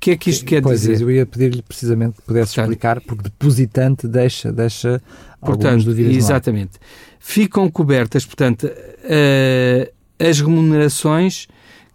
O 0.00 0.02
que 0.02 0.12
é 0.12 0.16
que 0.16 0.30
isto 0.30 0.46
quer 0.46 0.62
pois 0.62 0.80
dizer? 0.80 1.02
Eu 1.02 1.10
ia 1.10 1.26
pedir-lhe 1.26 1.60
precisamente 1.60 2.16
que 2.16 2.22
pudesse 2.22 2.54
portanto, 2.54 2.70
explicar, 2.70 3.00
porque 3.02 3.22
depositante 3.24 4.08
deixa, 4.08 4.50
deixa 4.50 5.02
portanto, 5.38 5.84
dúvidas 5.84 6.16
Exatamente. 6.16 6.78
Ficam 7.18 7.70
cobertas, 7.70 8.24
portanto, 8.24 8.64
uh, 8.64 9.92
as 10.18 10.40
remunerações 10.40 11.46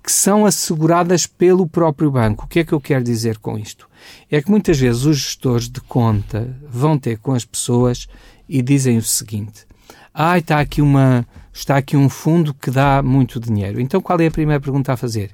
que 0.03 0.11
são 0.11 0.45
asseguradas 0.45 1.25
pelo 1.25 1.67
próprio 1.67 2.11
banco. 2.11 2.45
O 2.45 2.47
que 2.47 2.59
é 2.59 2.63
que 2.63 2.73
eu 2.73 2.79
quero 2.79 3.03
dizer 3.03 3.39
com 3.39 3.57
isto? 3.57 3.89
É 4.29 4.39
que 4.39 4.51
muitas 4.51 4.79
vezes 4.79 5.03
os 5.05 5.17
gestores 5.17 5.67
de 5.67 5.81
conta 5.81 6.55
vão 6.69 6.99
ter 6.99 7.17
com 7.17 7.33
as 7.33 7.43
pessoas 7.43 8.07
e 8.47 8.61
dizem 8.61 8.99
o 8.99 9.01
seguinte: 9.01 9.65
ah, 10.13 10.37
está 10.37 10.59
aqui, 10.59 10.79
uma, 10.79 11.25
está 11.51 11.77
aqui 11.77 11.97
um 11.97 12.07
fundo 12.07 12.53
que 12.53 12.69
dá 12.69 13.01
muito 13.01 13.39
dinheiro. 13.39 13.81
Então 13.81 13.99
qual 13.99 14.19
é 14.19 14.27
a 14.27 14.31
primeira 14.31 14.61
pergunta 14.61 14.93
a 14.93 14.97
fazer? 14.97 15.31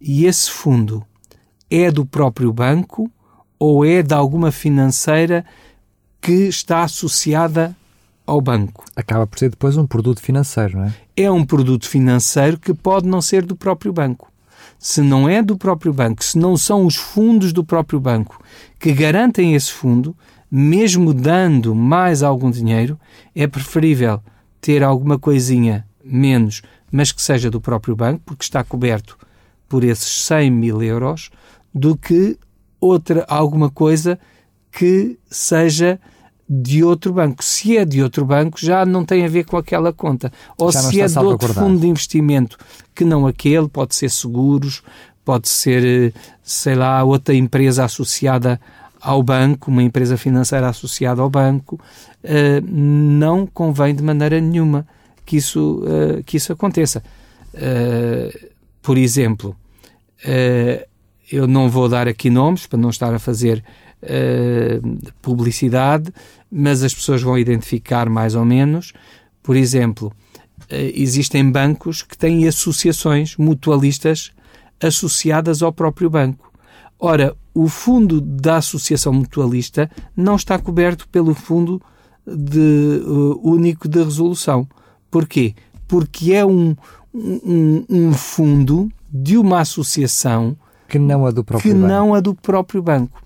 E 0.00 0.24
esse 0.24 0.50
fundo 0.50 1.04
é 1.70 1.90
do 1.90 2.04
próprio 2.04 2.52
banco 2.52 3.10
ou 3.58 3.84
é 3.84 4.02
de 4.02 4.14
alguma 4.14 4.52
financeira 4.52 5.44
que 6.20 6.48
está 6.48 6.82
associada 6.82 7.76
ao 8.26 8.40
banco? 8.40 8.84
Acaba 8.94 9.26
por 9.26 9.38
ser 9.38 9.50
depois 9.50 9.76
um 9.76 9.86
produto 9.86 10.20
financeiro, 10.20 10.78
não 10.78 10.84
é? 10.84 10.94
É 11.16 11.30
um 11.30 11.44
produto 11.44 11.88
financeiro 11.88 12.58
que 12.58 12.74
pode 12.74 13.06
não 13.08 13.20
ser 13.20 13.44
do 13.44 13.56
próprio 13.56 13.92
banco. 13.92 14.30
Se 14.78 15.00
não 15.00 15.28
é 15.28 15.42
do 15.42 15.56
próprio 15.56 15.92
banco, 15.92 16.22
se 16.22 16.38
não 16.38 16.56
são 16.56 16.86
os 16.86 16.94
fundos 16.94 17.52
do 17.52 17.64
próprio 17.64 17.98
banco 17.98 18.40
que 18.78 18.92
garantem 18.92 19.54
esse 19.54 19.72
fundo, 19.72 20.16
mesmo 20.50 21.12
dando 21.12 21.74
mais 21.74 22.22
algum 22.22 22.50
dinheiro, 22.50 22.98
é 23.34 23.46
preferível 23.46 24.22
ter 24.60 24.82
alguma 24.82 25.18
coisinha 25.18 25.86
menos, 26.04 26.62
mas 26.90 27.12
que 27.12 27.20
seja 27.20 27.50
do 27.50 27.60
próprio 27.60 27.96
banco, 27.96 28.22
porque 28.24 28.44
está 28.44 28.62
coberto 28.62 29.18
por 29.68 29.84
esses 29.84 30.24
100 30.24 30.50
mil 30.50 30.82
euros, 30.82 31.30
do 31.74 31.96
que 31.96 32.38
outra 32.80 33.24
alguma 33.28 33.70
coisa 33.70 34.18
que 34.70 35.18
seja 35.30 35.98
de 36.48 36.82
outro 36.82 37.12
banco. 37.12 37.44
Se 37.44 37.76
é 37.76 37.84
de 37.84 38.02
outro 38.02 38.24
banco, 38.24 38.58
já 38.58 38.86
não 38.86 39.04
tem 39.04 39.24
a 39.24 39.28
ver 39.28 39.44
com 39.44 39.56
aquela 39.56 39.92
conta. 39.92 40.32
Ou 40.56 40.72
se 40.72 41.00
é 41.00 41.06
de 41.06 41.18
outro 41.18 41.52
fundo 41.52 41.78
de 41.80 41.86
investimento 41.86 42.56
que 42.94 43.04
não 43.04 43.26
aquele, 43.26 43.68
pode 43.68 43.94
ser 43.94 44.10
seguros, 44.10 44.82
pode 45.24 45.48
ser, 45.48 46.14
sei 46.42 46.74
lá, 46.74 47.04
outra 47.04 47.34
empresa 47.34 47.84
associada 47.84 48.58
ao 49.00 49.22
banco, 49.22 49.70
uma 49.70 49.82
empresa 49.82 50.16
financeira 50.16 50.68
associada 50.68 51.20
ao 51.20 51.28
banco, 51.28 51.78
uh, 52.24 52.66
não 52.66 53.46
convém 53.46 53.94
de 53.94 54.02
maneira 54.02 54.40
nenhuma 54.40 54.86
que 55.26 55.36
isso, 55.36 55.82
uh, 55.84 56.24
que 56.24 56.38
isso 56.38 56.52
aconteça. 56.52 57.02
Por 58.80 58.96
exemplo, 58.96 59.56
eu 61.30 61.46
não 61.46 61.68
vou 61.68 61.88
dar 61.88 62.08
aqui 62.08 62.30
nomes 62.30 62.66
para 62.66 62.78
não 62.78 62.90
estar 62.90 63.14
a 63.14 63.18
fazer 63.18 63.64
publicidade, 65.20 66.12
mas 66.48 66.84
as 66.84 66.94
pessoas 66.94 67.20
vão 67.20 67.36
identificar 67.36 68.08
mais 68.08 68.36
ou 68.36 68.44
menos. 68.44 68.92
Por 69.42 69.56
exemplo, 69.56 70.12
existem 70.70 71.50
bancos 71.50 72.02
que 72.02 72.16
têm 72.16 72.46
associações 72.46 73.36
mutualistas 73.36 74.30
associadas 74.80 75.62
ao 75.62 75.72
próprio 75.72 76.08
banco. 76.08 76.52
Ora, 76.98 77.36
o 77.54 77.68
fundo 77.68 78.20
da 78.20 78.56
Associação 78.56 79.12
Mutualista 79.12 79.90
não 80.16 80.36
está 80.36 80.58
coberto 80.58 81.08
pelo 81.08 81.34
Fundo 81.34 81.80
de, 82.26 83.02
uh, 83.04 83.40
Único 83.42 83.88
de 83.88 84.02
Resolução. 84.02 84.68
Porquê? 85.10 85.54
Porque 85.86 86.32
é 86.32 86.44
um, 86.44 86.76
um, 87.14 87.84
um, 87.88 88.12
fundo 88.12 88.88
de 89.10 89.36
uma 89.36 89.60
associação 89.60 90.56
que 90.88 90.98
não 90.98 91.26
a 91.26 91.30
do 91.30 91.44
próprio 91.44 91.70
que 91.70 91.78
banco. 91.78 91.86
não 91.86 92.14
a 92.14 92.20
do 92.20 92.34
próprio 92.34 92.82
banco. 92.82 93.22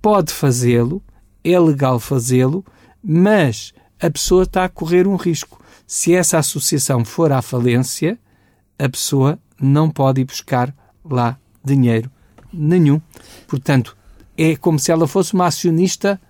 Pode 0.00 0.32
fazê-lo, 0.32 1.02
é 1.42 1.58
legal 1.58 1.98
fazê-lo, 1.98 2.64
mas 3.02 3.72
a 4.00 4.10
pessoa 4.10 4.42
está 4.44 4.64
a 4.64 4.68
correr 4.68 5.06
um 5.06 5.16
risco. 5.16 5.60
Se 5.86 6.14
essa 6.14 6.38
associação 6.38 7.04
for 7.04 7.32
à 7.32 7.42
falência, 7.42 8.18
a 8.78 8.88
pessoa 8.88 9.38
não 9.60 9.90
pode 9.90 10.20
ir 10.20 10.24
buscar 10.24 10.74
lá 11.04 11.38
dinheiro 11.64 12.10
nenhum. 12.52 13.00
Portanto, 13.48 13.96
é 14.36 14.56
como 14.56 14.78
se 14.78 14.92
ela 14.92 15.06
fosse 15.06 15.34
uma 15.34 15.46
acionista 15.46 16.20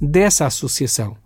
dessa 0.00 0.46
associação. 0.46 1.16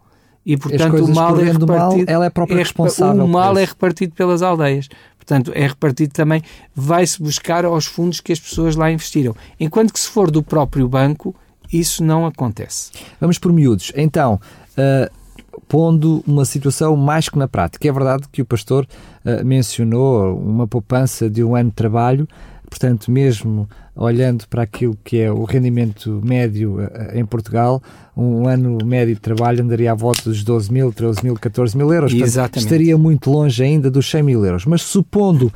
E, 0.45 0.57
portanto, 0.57 1.05
o 1.05 1.15
mal 1.15 1.39
é 1.39 1.45
repartido. 1.45 1.67
Mal, 1.67 1.95
ela 2.07 2.25
é 2.25 2.31
própria 2.31 2.55
é, 2.55 2.59
responsável. 2.59 3.25
O 3.25 3.29
mal 3.29 3.59
é 3.59 3.65
repartido 3.65 4.15
pelas 4.15 4.41
aldeias. 4.41 4.89
Portanto, 5.29 5.53
é 5.55 5.67
repartido 5.67 6.15
também, 6.15 6.43
vai-se 6.75 7.23
buscar 7.23 7.67
aos 7.67 7.85
fundos 7.85 8.19
que 8.19 8.33
as 8.33 8.41
pessoas 8.41 8.75
lá 8.75 8.91
investiram. 8.91 9.37
Enquanto 9.61 9.93
que 9.93 10.01
se 10.01 10.09
for 10.09 10.31
do 10.31 10.43
próprio 10.43 10.89
banco, 10.89 11.37
isso 11.71 12.03
não 12.03 12.25
acontece. 12.25 12.91
Vamos 13.21 13.39
por 13.39 13.53
miúdos. 13.53 13.93
Então, 13.95 14.41
uh, 14.71 15.61
pondo 15.69 16.25
uma 16.27 16.47
situação 16.47 16.97
mais 16.97 17.29
que 17.29 17.37
na 17.37 17.47
prática. 17.47 17.87
É 17.87 17.93
verdade 17.93 18.25
que 18.33 18.41
o 18.41 18.47
pastor 18.47 18.89
uh, 19.23 19.45
mencionou 19.45 20.35
uma 20.39 20.67
poupança 20.67 21.29
de 21.29 21.45
um 21.45 21.55
ano 21.55 21.69
de 21.69 21.77
trabalho, 21.77 22.27
portanto, 22.69 23.11
mesmo 23.11 23.69
olhando 23.99 24.47
para 24.49 24.63
aquilo 24.63 24.97
que 25.03 25.19
é 25.19 25.31
o 25.31 25.43
rendimento 25.45 26.21
médio 26.25 26.81
eh, 26.81 27.19
em 27.19 27.27
Portugal, 27.27 27.83
um 28.17 28.47
ano 28.47 28.79
médio 28.85 29.15
de 29.15 29.21
trabalho 29.21 29.63
andaria 29.63 29.91
à 29.91 29.95
volta 29.95 30.23
dos 30.25 30.45
12 30.45 30.73
mil, 30.73 30.93
13 30.93 31.25
mil, 31.25 31.35
14 31.35 31.77
mil 31.77 31.93
euros. 31.93 32.15
Portanto, 32.15 32.59
estaria 32.59 32.97
muito 32.97 33.31
longe 33.31 33.63
ainda 33.63 33.91
dos 33.91 34.09
100 34.09 34.23
mil 34.23 34.45
euros. 34.45 34.65
Mas 34.67 34.83
supondo 34.83 35.53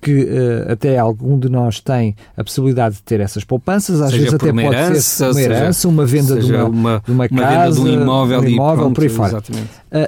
que 0.00 0.24
uh, 0.24 0.72
até 0.72 0.98
algum 0.98 1.38
de 1.38 1.48
nós 1.48 1.80
tem 1.80 2.16
a 2.36 2.42
possibilidade 2.42 2.96
de 2.96 3.02
ter 3.02 3.20
essas 3.20 3.44
poupanças, 3.44 4.00
às 4.00 4.10
seja 4.10 4.22
vezes 4.22 4.34
até 4.34 4.52
pode 4.52 4.66
herança, 4.66 5.00
ser 5.00 5.30
uma 5.30 5.40
herança, 5.40 5.72
seja, 5.72 5.88
uma 5.88 6.06
venda 6.06 6.38
de 6.40 6.52
uma, 6.52 6.64
uma, 6.64 7.02
de 7.04 7.12
uma, 7.12 7.28
casa, 7.28 7.80
de 7.80 7.80
um 7.80 8.02
imóvel, 8.02 8.40
um 8.40 8.44
imóvel 8.44 8.84
pronto, 8.84 8.94
por 8.94 9.02
aí 9.02 9.08
fora. 9.08 9.38
Uh, 9.38 9.42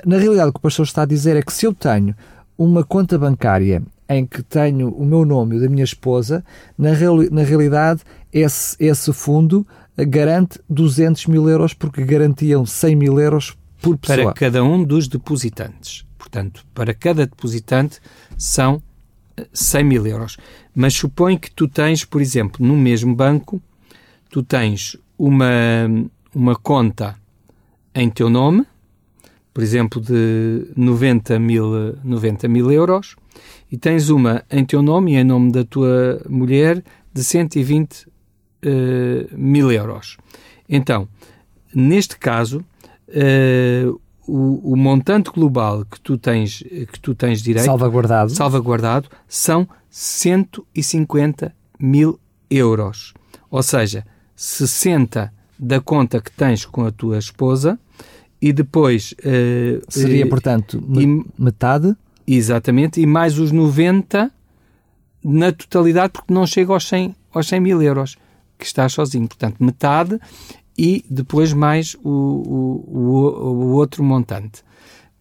na 0.05 0.19
realidade, 0.19 0.50
o 0.50 0.52
que 0.52 0.59
o 0.59 0.62
pastor 0.62 0.85
está 0.85 1.02
a 1.02 1.07
dizer 1.07 1.37
é 1.37 1.43
que 1.43 1.52
se 1.52 1.64
eu 1.64 1.73
tenho 1.73 2.14
uma 2.57 2.83
conta 2.83 3.17
bancária 3.17 3.83
em 4.08 4.24
que 4.24 4.42
tenho 4.42 4.88
o 4.88 5.04
meu 5.04 5.24
nome 5.24 5.56
e 5.56 5.58
o 5.58 5.60
da 5.62 5.68
minha 5.68 5.84
esposa, 5.84 6.44
na, 6.76 6.92
reali 6.92 7.28
na 7.30 7.42
realidade 7.42 8.02
esse, 8.32 8.76
esse 8.80 9.12
fundo 9.12 9.66
garante 9.96 10.60
200 10.68 11.26
mil 11.26 11.48
euros 11.48 11.74
porque 11.74 12.04
garantiam 12.04 12.64
100 12.64 12.96
mil 12.96 13.20
euros 13.20 13.56
por 13.82 13.96
pessoa. 13.98 14.32
Para 14.32 14.32
cada 14.32 14.64
um 14.64 14.82
dos 14.82 15.08
depositantes. 15.08 16.04
Portanto, 16.16 16.64
para 16.74 16.94
cada 16.94 17.26
depositante 17.26 18.00
são 18.36 18.82
100 19.52 19.80
eh, 19.80 19.84
mil 19.84 20.06
euros. 20.06 20.36
Mas 20.74 20.94
supõe 20.94 21.36
que 21.36 21.50
tu 21.50 21.66
tens, 21.66 22.04
por 22.04 22.20
exemplo, 22.20 22.64
no 22.64 22.76
mesmo 22.76 23.14
banco, 23.14 23.60
tu 24.30 24.42
tens 24.42 24.96
uma, 25.18 25.46
uma 26.34 26.54
conta 26.54 27.16
em 27.94 28.08
teu 28.08 28.28
nome, 28.30 28.64
por 29.52 29.62
exemplo, 29.64 30.00
de 30.00 30.68
90 30.76 31.38
mil, 31.38 31.96
90 32.04 32.46
mil 32.46 32.70
euros, 32.70 33.16
e 33.71 33.76
tens 33.76 34.09
uma 34.11 34.45
em 34.50 34.64
teu 34.64 34.83
nome 34.83 35.12
e 35.12 35.16
em 35.16 35.25
nome 35.25 35.52
da 35.52 35.64
tua 35.64 36.21
mulher 36.28 36.83
de 37.12 37.25
120 37.25 38.04
uh, 38.04 38.09
eh, 38.62 39.26
mil 39.33 39.71
euros. 39.73 40.16
Então, 40.68 41.09
neste 41.75 42.18
caso, 42.18 42.64
uh, 43.09 44.00
o, 44.26 44.73
o, 44.73 44.76
montante 44.76 45.30
global 45.30 45.85
que 45.85 46.00
tu 46.00 46.18
tens, 46.18 46.62
que 46.62 47.00
tu 47.00 47.14
tens 47.14 47.42
direito 47.42 47.64
salvaguardado. 47.64 48.30
salvaguardado 48.30 49.09
são 49.26 49.66
150 49.90 51.54
mil 51.80 52.21
euros. 52.50 53.14
Ou 53.50 53.62
seja, 53.62 54.04
60 54.37 55.33
da 55.59 55.80
conta 55.80 56.21
que 56.21 56.30
tens 56.30 56.64
com 56.64 56.85
a 56.85 56.92
tua 56.92 57.18
esposa 57.18 57.78
e 58.40 58.52
depois... 58.52 59.12
Uh, 59.12 59.83
Seria, 59.88 60.28
portanto, 60.28 60.83
e, 60.95 61.25
metade? 61.38 61.97
Exatamente, 62.30 63.00
e 63.00 63.06
mais 63.06 63.38
os 63.38 63.50
90 63.50 64.30
na 65.25 65.50
totalidade, 65.50 66.12
porque 66.12 66.32
não 66.32 66.47
chega 66.47 66.73
aos 66.73 66.87
100, 66.87 67.16
aos 67.32 67.49
100 67.49 67.61
mil 67.61 67.82
euros, 67.82 68.16
que 68.58 68.66
estás 68.66 68.92
sozinho. 68.92 69.26
Portanto, 69.26 69.56
metade 69.64 70.20
e 70.76 71.02
depois 71.08 71.54
mais 71.54 71.97
o, 72.04 72.11
o, 72.11 72.85
o, 72.87 73.50
o 73.50 73.73
outro 73.73 74.04
montante. 74.04 74.62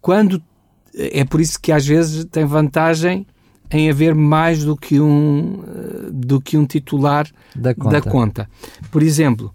Quando 0.01 0.43
é 0.93 1.23
por 1.23 1.39
isso 1.39 1.59
que 1.61 1.71
às 1.71 1.85
vezes 1.85 2.25
tem 2.25 2.43
vantagem 2.43 3.25
em 3.71 3.89
haver 3.89 4.13
mais 4.13 4.63
do 4.63 4.75
que 4.75 4.99
um, 4.99 5.63
do 6.11 6.41
que 6.41 6.57
um 6.57 6.65
titular 6.65 7.25
da 7.55 7.73
conta. 7.73 7.89
Da 7.89 8.01
conta. 8.01 8.49
Por 8.91 9.01
exemplo, 9.01 9.53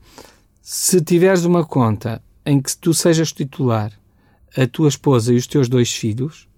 Se 0.60 1.00
tiveres 1.00 1.44
uma 1.44 1.64
conta 1.64 2.22
em 2.46 2.60
que 2.60 2.76
tu 2.76 2.94
sejas 2.94 3.32
titular, 3.32 3.92
a 4.56 4.66
tua 4.66 4.88
esposa 4.88 5.32
e 5.32 5.36
os 5.36 5.46
teus 5.46 5.68
dois 5.68 5.92
filhos, 5.92 6.48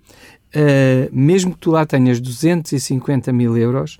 uh, 0.54 1.08
mesmo 1.12 1.52
que 1.52 1.58
tu 1.58 1.70
lá 1.70 1.84
tenhas 1.84 2.20
250 2.20 3.32
mil 3.32 3.56
euros, 3.56 3.98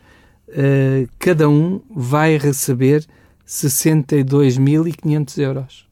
uh, 0.49 1.09
cada 1.19 1.49
um 1.49 1.81
vai 1.91 2.37
receber 2.39 3.07
62.500 3.47 5.39
euros. 5.39 5.87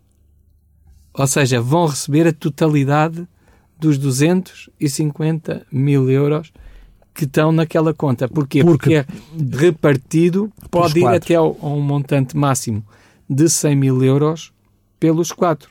Ou 1.15 1.27
seja, 1.27 1.61
vão 1.61 1.87
receber 1.87 2.27
a 2.27 2.33
totalidade 2.33 3.27
dos 3.79 3.99
250 3.99 5.67
mil 5.71 6.11
euros 6.11 6.53
que 7.13 7.25
estão 7.25 7.53
naquela 7.53 7.93
conta. 7.93 8.27
Porquê? 8.29 8.65
Porque, 8.65 9.03
Porque 9.03 9.57
é 9.57 9.59
repartido, 9.59 10.51
pode 10.71 11.01
ir 11.01 11.07
até 11.07 11.35
a 11.35 11.43
um 11.43 11.81
montante 11.81 12.37
máximo 12.37 12.83
de 13.29 13.49
100 13.49 13.77
mil 13.77 14.03
euros 14.03 14.53
pelos 14.99 15.33
quatro. 15.33 15.71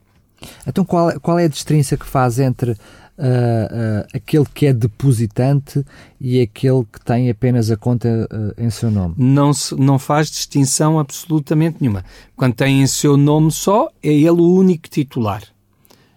Então, 0.68 0.84
qual, 0.84 1.20
qual 1.20 1.40
é 1.40 1.46
a 1.46 1.48
distinção 1.48 1.98
que 1.98 2.06
faz 2.06 2.40
entre 2.40 2.76
uh, 3.22 4.08
aquele 4.14 4.46
que 4.54 4.66
é 4.66 4.74
depositante 4.74 5.86
e 6.20 6.42
aquele 6.42 6.84
que 6.92 7.00
tem 7.04 7.30
apenas 7.30 7.70
a 7.70 7.78
conta 7.78 8.28
uh, 8.32 8.62
em 8.62 8.70
seu 8.70 8.90
nome? 8.90 9.16
Não, 9.18 9.54
se, 9.54 9.76
não 9.76 10.00
faz 10.00 10.30
distinção 10.30 11.00
absolutamente 11.00 11.78
nenhuma. 11.80 12.04
Quando 12.36 12.56
tem 12.56 12.82
em 12.82 12.88
seu 12.88 13.16
nome 13.16 13.52
só, 13.52 13.90
é 14.02 14.10
ele 14.10 14.30
o 14.30 14.56
único 14.56 14.90
titular. 14.90 15.44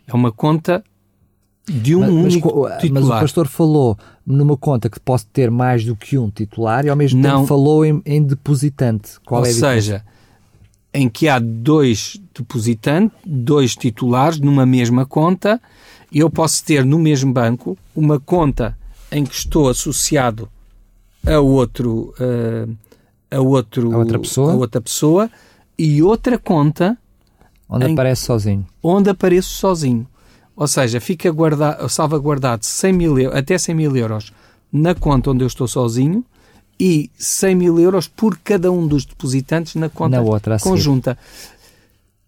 É 0.06 0.14
uma 0.14 0.32
conta 0.32 0.82
de 1.66 1.94
um 1.94 2.00
mas, 2.00 2.10
único 2.10 2.62
mas, 2.62 2.80
titular. 2.80 3.02
Mas 3.02 3.04
o 3.04 3.20
pastor 3.20 3.48
falou 3.48 3.98
numa 4.26 4.56
conta 4.56 4.88
que 4.88 5.00
pode 5.00 5.26
ter 5.26 5.50
mais 5.50 5.84
do 5.84 5.94
que 5.94 6.16
um 6.18 6.30
titular 6.30 6.84
e 6.84 6.88
ao 6.88 6.96
mesmo 6.96 7.20
não. 7.20 7.40
tempo 7.40 7.46
falou 7.46 7.84
em, 7.84 8.02
em 8.04 8.22
depositante. 8.22 9.20
Qual 9.24 9.40
Ou 9.40 9.46
é 9.46 9.50
a 9.50 9.52
seja, 9.52 10.04
em 10.92 11.08
que 11.08 11.28
há 11.28 11.38
dois 11.38 12.20
depositantes, 12.34 13.16
dois 13.26 13.74
titulares 13.74 14.38
numa 14.38 14.64
mesma 14.64 15.04
conta, 15.04 15.60
eu 16.20 16.30
posso 16.30 16.64
ter 16.64 16.84
no 16.84 16.98
mesmo 16.98 17.32
banco 17.32 17.76
uma 17.94 18.20
conta 18.20 18.76
em 19.10 19.24
que 19.24 19.34
estou 19.34 19.68
associado 19.68 20.48
a 21.26 21.38
outro 21.40 22.14
uh, 22.18 22.76
a 23.30 23.40
outro 23.40 23.92
a 23.92 23.98
outra 23.98 24.18
pessoa, 24.18 24.52
a 24.52 24.56
outra 24.56 24.80
pessoa 24.80 25.30
e 25.78 26.02
outra 26.02 26.38
conta 26.38 26.96
onde 27.68 27.92
aparece 27.92 28.22
sozinho. 28.22 28.66
Onde 28.82 29.10
apareço 29.10 29.50
sozinho. 29.50 30.06
Ou 30.56 30.68
seja, 30.68 31.00
fica 31.00 31.30
guarda, 31.32 31.88
salvaguardado 31.88 32.64
100 32.64 32.92
mil, 32.92 33.36
até 33.36 33.58
100 33.58 33.74
mil 33.74 33.96
euros 33.96 34.32
na 34.72 34.94
conta 34.94 35.30
onde 35.30 35.42
eu 35.42 35.48
estou 35.48 35.66
sozinho 35.66 36.24
e 36.78 37.10
100 37.16 37.54
mil 37.54 37.78
euros 37.80 38.06
por 38.06 38.38
cada 38.38 38.70
um 38.70 38.86
dos 38.86 39.04
depositantes 39.04 39.74
na 39.74 39.88
conta 39.88 40.16
na 40.16 40.22
outra, 40.22 40.58
conjunta. 40.58 41.18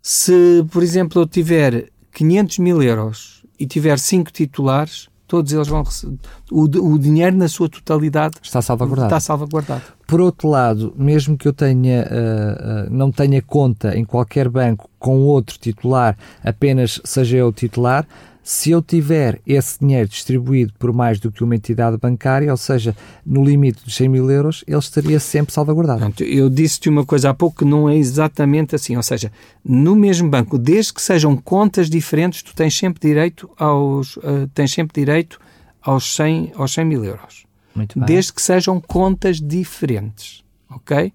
Se, 0.02 0.64
por 0.70 0.82
exemplo, 0.82 1.22
eu 1.22 1.26
tiver 1.26 1.90
500 2.12 2.58
mil 2.58 2.82
euros 2.82 3.44
e 3.58 3.66
tiver 3.66 3.98
5 3.98 4.30
titulares, 4.32 5.08
todos 5.26 5.52
eles 5.52 5.68
vão 5.68 5.82
receber. 5.82 6.18
O, 6.50 6.62
o 6.62 6.98
dinheiro 6.98 7.36
na 7.36 7.48
sua 7.48 7.68
totalidade 7.68 8.36
está 8.42 8.62
salvaguardado. 8.62 9.08
Está 9.08 9.20
salvaguardado. 9.20 9.82
Por 10.06 10.20
outro 10.20 10.48
lado, 10.48 10.94
mesmo 10.96 11.36
que 11.36 11.48
eu 11.48 11.52
tenha, 11.52 12.02
uh, 12.02 12.86
uh, 12.86 12.94
não 12.94 13.10
tenha 13.10 13.42
conta 13.42 13.96
em 13.96 14.04
qualquer 14.04 14.48
banco 14.48 14.88
com 14.98 15.22
outro 15.22 15.58
titular, 15.58 16.16
apenas 16.44 17.00
seja 17.04 17.38
eu 17.38 17.52
titular, 17.52 18.06
se 18.48 18.70
eu 18.70 18.80
tiver 18.80 19.40
esse 19.44 19.80
dinheiro 19.80 20.08
distribuído 20.08 20.72
por 20.78 20.92
mais 20.92 21.18
do 21.18 21.32
que 21.32 21.42
uma 21.42 21.56
entidade 21.56 21.96
bancária, 21.96 22.48
ou 22.48 22.56
seja, 22.56 22.96
no 23.26 23.44
limite 23.44 23.82
dos 23.82 23.96
100 23.96 24.08
mil 24.08 24.30
euros, 24.30 24.62
ele 24.68 24.78
estaria 24.78 25.18
sempre 25.18 25.52
salvaguardado. 25.52 26.14
Eu 26.22 26.48
disse-te 26.48 26.88
uma 26.88 27.04
coisa 27.04 27.30
há 27.30 27.34
pouco 27.34 27.58
que 27.58 27.64
não 27.64 27.88
é 27.88 27.96
exatamente 27.96 28.76
assim, 28.76 28.96
ou 28.96 29.02
seja, 29.02 29.32
no 29.64 29.96
mesmo 29.96 30.30
banco, 30.30 30.58
desde 30.58 30.94
que 30.94 31.02
sejam 31.02 31.36
contas 31.36 31.90
diferentes, 31.90 32.40
tu 32.40 32.54
tens 32.54 32.78
sempre 32.78 33.00
direito 33.00 33.50
aos, 33.58 34.16
uh, 34.18 34.48
tens 34.54 34.70
sempre 34.70 34.94
direito 34.94 35.40
aos 35.82 36.14
100, 36.14 36.52
aos 36.54 36.72
100 36.72 36.84
mil 36.84 37.04
euros. 37.04 37.46
Muito 37.74 37.98
bem. 37.98 38.06
Desde 38.06 38.32
que 38.32 38.40
sejam 38.40 38.80
contas 38.80 39.40
diferentes, 39.40 40.44
ok? 40.70 41.12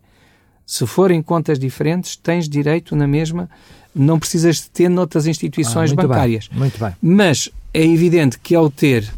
Se 0.65 0.85
forem 0.85 1.21
contas 1.21 1.57
diferentes, 1.57 2.17
tens 2.17 2.49
direito 2.49 2.93
na 2.93 3.07
mesma 3.07 3.49
não 3.93 4.19
precisas 4.19 4.57
de 4.57 4.69
ter 4.69 4.89
noutras 4.89 5.27
instituições 5.27 5.91
ah, 5.91 5.95
muito 5.95 6.07
bancárias. 6.07 6.47
Bem, 6.47 6.59
muito 6.59 6.79
bem. 6.79 6.93
Mas 7.01 7.49
é 7.73 7.85
evidente 7.85 8.39
que 8.39 8.55
ao 8.55 8.69
ter 8.69 9.11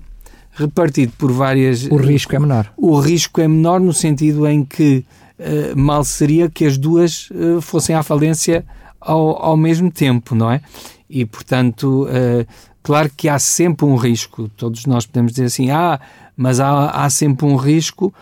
repartido 0.53 1.13
por 1.17 1.31
várias. 1.31 1.85
O 1.85 1.95
risco 1.95 2.35
é 2.35 2.39
menor. 2.39 2.71
O 2.77 2.99
risco 2.99 3.41
é 3.41 3.47
menor 3.47 3.79
no 3.79 3.93
sentido 3.93 4.47
em 4.47 4.63
que 4.63 5.05
uh, 5.39 5.77
mal 5.77 6.03
seria 6.03 6.49
que 6.49 6.65
as 6.65 6.77
duas 6.77 7.29
uh, 7.31 7.61
fossem 7.61 7.95
à 7.95 8.03
falência 8.03 8.65
ao, 8.99 9.43
ao 9.43 9.57
mesmo 9.57 9.91
tempo, 9.91 10.35
não 10.35 10.51
é? 10.51 10.61
E, 11.09 11.25
portanto, 11.25 12.07
uh, 12.07 12.47
claro 12.81 13.11
que 13.15 13.27
há 13.27 13.37
sempre 13.39 13.85
um 13.85 13.95
risco. 13.95 14.49
Todos 14.55 14.85
nós 14.85 15.05
podemos 15.05 15.33
dizer 15.33 15.45
assim, 15.45 15.71
ah, 15.71 15.99
mas 16.35 16.59
há, 16.59 16.89
há 16.89 17.09
sempre 17.09 17.45
um 17.45 17.55
risco 17.55 18.13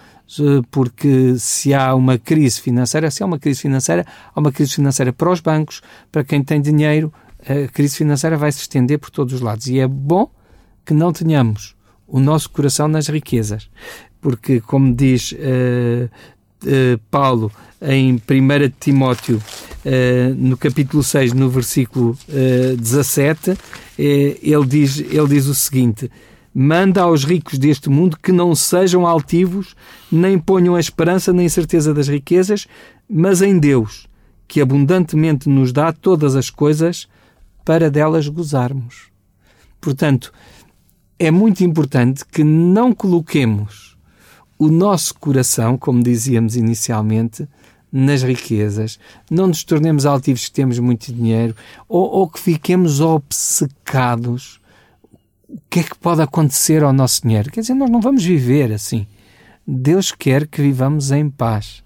porque 0.70 1.36
se 1.38 1.74
há 1.74 1.94
uma 1.94 2.18
crise 2.18 2.62
financeira, 2.62 3.12
se 3.12 3.24
há 3.24 3.26
uma 3.26 3.40
crise 3.40 3.62
financeira, 3.62 4.06
há 4.34 4.40
uma 4.40 4.52
crise 4.52 4.76
financeira 4.76 5.12
para 5.12 5.30
os 5.30 5.40
bancos, 5.40 5.82
para 6.12 6.24
quem 6.24 6.44
tem 6.44 6.62
dinheiro, 6.62 7.12
a 7.42 7.68
crise 7.68 7.98
financeira 7.98 8.38
vai 8.38 8.52
se 8.52 8.60
estender 8.60 9.00
por 9.00 9.10
todos 9.10 9.34
os 9.34 9.42
lados. 9.42 9.68
E 9.68 9.80
é 9.80 9.88
bom 9.88 10.30
que 10.86 10.94
não 10.94 11.12
tenhamos 11.12 11.76
o 12.08 12.20
nosso 12.20 12.50
coração 12.50 12.88
nas 12.88 13.08
riquezas, 13.08 13.70
porque, 14.20 14.60
como 14.60 14.94
diz 14.94 15.32
uh, 15.32 16.06
uh, 16.66 17.00
Paulo 17.10 17.52
em 17.82 18.16
1 18.16 18.20
Timóteo, 18.80 19.38
uh, 19.38 20.36
no 20.36 20.58
capítulo 20.58 21.02
6, 21.02 21.34
no 21.34 21.50
versículo 21.50 22.18
17, 22.78 23.58
ele, 23.98 24.66
diz, 24.68 25.00
ele 25.00 25.28
diz 25.28 25.48
o 25.48 25.56
seguinte 25.56 26.12
manda 26.54 27.02
aos 27.02 27.24
ricos 27.24 27.58
deste 27.58 27.90
mundo 27.90 28.18
que 28.22 28.32
não 28.32 28.54
sejam 28.54 29.08
altivos, 29.08 29.76
nem 30.12 30.38
ponham 30.38 30.76
a 30.76 30.80
esperança 30.80 31.32
nem 31.32 31.48
certeza 31.48 31.94
das 31.94 32.08
riquezas, 32.08 32.68
mas 33.10 33.42
em 33.42 33.58
Deus, 33.58 34.08
que 34.48 34.62
abundantemente 34.62 35.48
nos 35.48 35.72
dá 35.72 35.94
todas 35.94 36.36
as 36.36 36.50
coisas 36.50 37.08
para 37.64 37.90
delas 37.90 38.28
gozarmos. 38.28 39.10
Portanto, 39.80 40.34
é 41.18 41.32
muito 41.32 41.64
importante 41.64 42.26
que 42.26 42.44
não 42.44 42.94
coloquemos 42.94 43.98
o 44.58 44.70
nosso 44.70 45.16
coração, 45.16 45.78
como 45.78 46.04
dizíamos 46.04 46.56
inicialmente, 46.56 47.48
nas 47.92 48.24
riquezas, 48.24 48.98
não 49.30 49.48
nos 49.48 49.64
tornemos 49.64 50.06
altivos 50.06 50.46
que 50.46 50.52
temos 50.52 50.80
muito 50.80 51.12
dinheiro 51.12 51.54
ou, 51.90 52.10
ou 52.10 52.30
que 52.30 52.40
fiquemos 52.40 53.02
obcecados 53.02 54.61
o 55.52 55.62
que 55.70 55.82
é 55.82 55.84
que 55.84 55.98
pode 55.98 56.22
acontecer 56.22 56.82
ao 56.82 56.94
nosso 56.94 57.22
dinheiro? 57.24 57.52
Quer 57.52 57.62
dizer, 57.62 57.74
nós 57.74 57.90
não 57.90 58.00
vamos 58.00 58.24
viver 58.24 58.72
assim. 58.72 59.06
Deus 59.68 60.12
quer 60.12 60.48
que 60.48 60.62
vivamos 60.62 61.12
em 61.12 61.30
paz. 61.30 61.84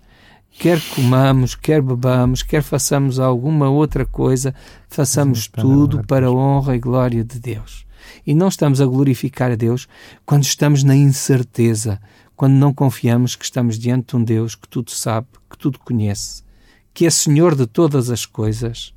Quer 0.51 0.79
comamos, 0.93 1.53
quer 1.53 1.81
bebamos, 1.81 2.41
quer 2.41 2.63
façamos 2.63 3.19
alguma 3.19 3.69
outra 3.69 4.05
coisa, 4.05 4.55
façamos 4.87 5.47
tudo 5.47 6.05
para 6.05 6.27
a 6.27 6.31
honra 6.31 6.75
e 6.75 6.79
glória 6.79 7.23
de 7.23 7.39
Deus. 7.39 7.85
E 8.25 8.33
não 8.33 8.47
estamos 8.47 8.79
a 8.79 8.85
glorificar 8.85 9.51
a 9.51 9.55
Deus 9.55 9.87
quando 10.25 10.43
estamos 10.43 10.83
na 10.83 10.95
incerteza, 10.95 11.99
quando 12.35 12.53
não 12.53 12.73
confiamos 12.73 13.35
que 13.35 13.43
estamos 13.43 13.77
diante 13.77 14.09
de 14.11 14.15
um 14.15 14.23
Deus 14.23 14.55
que 14.55 14.67
tudo 14.67 14.91
sabe, 14.91 15.27
que 15.49 15.57
tudo 15.57 15.79
conhece, 15.79 16.43
que 16.93 17.05
é 17.05 17.09
Senhor 17.09 17.55
de 17.55 17.67
todas 17.67 18.09
as 18.09 18.25
coisas 18.25 18.94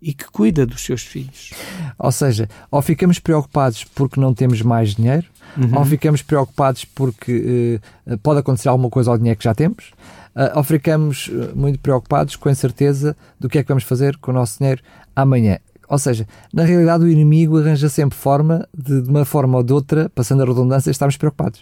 e 0.00 0.12
que 0.12 0.26
cuida 0.30 0.64
dos 0.64 0.82
seus 0.82 1.02
filhos. 1.02 1.50
Ou 1.98 2.12
seja, 2.12 2.48
ou 2.70 2.80
ficamos 2.80 3.18
preocupados 3.18 3.84
porque 3.84 4.20
não 4.20 4.32
temos 4.32 4.62
mais 4.62 4.94
dinheiro, 4.94 5.26
uhum. 5.56 5.78
ou 5.78 5.84
ficamos 5.84 6.22
preocupados 6.22 6.84
porque 6.84 7.80
uh, 8.06 8.18
pode 8.18 8.40
acontecer 8.40 8.68
alguma 8.68 8.90
coisa 8.90 9.10
ao 9.10 9.18
dinheiro 9.18 9.38
que 9.38 9.44
já 9.44 9.54
temos, 9.54 9.92
uh, 10.36 10.56
ou 10.56 10.62
ficamos 10.62 11.30
eh, 11.32 11.52
muito 11.54 11.78
preocupados 11.80 12.36
com 12.36 12.48
a 12.48 12.52
incerteza 12.52 13.16
do 13.40 13.48
que 13.48 13.58
é 13.58 13.62
que 13.62 13.68
vamos 13.68 13.84
fazer 13.84 14.16
com 14.18 14.30
o 14.30 14.34
nosso 14.34 14.58
dinheiro 14.58 14.82
amanhã. 15.14 15.58
Ou 15.88 15.98
seja, 15.98 16.28
na 16.52 16.64
realidade 16.64 17.04
o 17.04 17.08
inimigo 17.08 17.58
arranja 17.58 17.88
sempre 17.88 18.16
forma 18.16 18.68
de, 18.76 19.02
de 19.02 19.08
uma 19.08 19.24
forma 19.24 19.56
ou 19.56 19.64
de 19.64 19.72
outra, 19.72 20.10
passando 20.10 20.42
a 20.42 20.46
redundância, 20.46 20.90
estarmos 20.90 21.16
preocupados. 21.16 21.60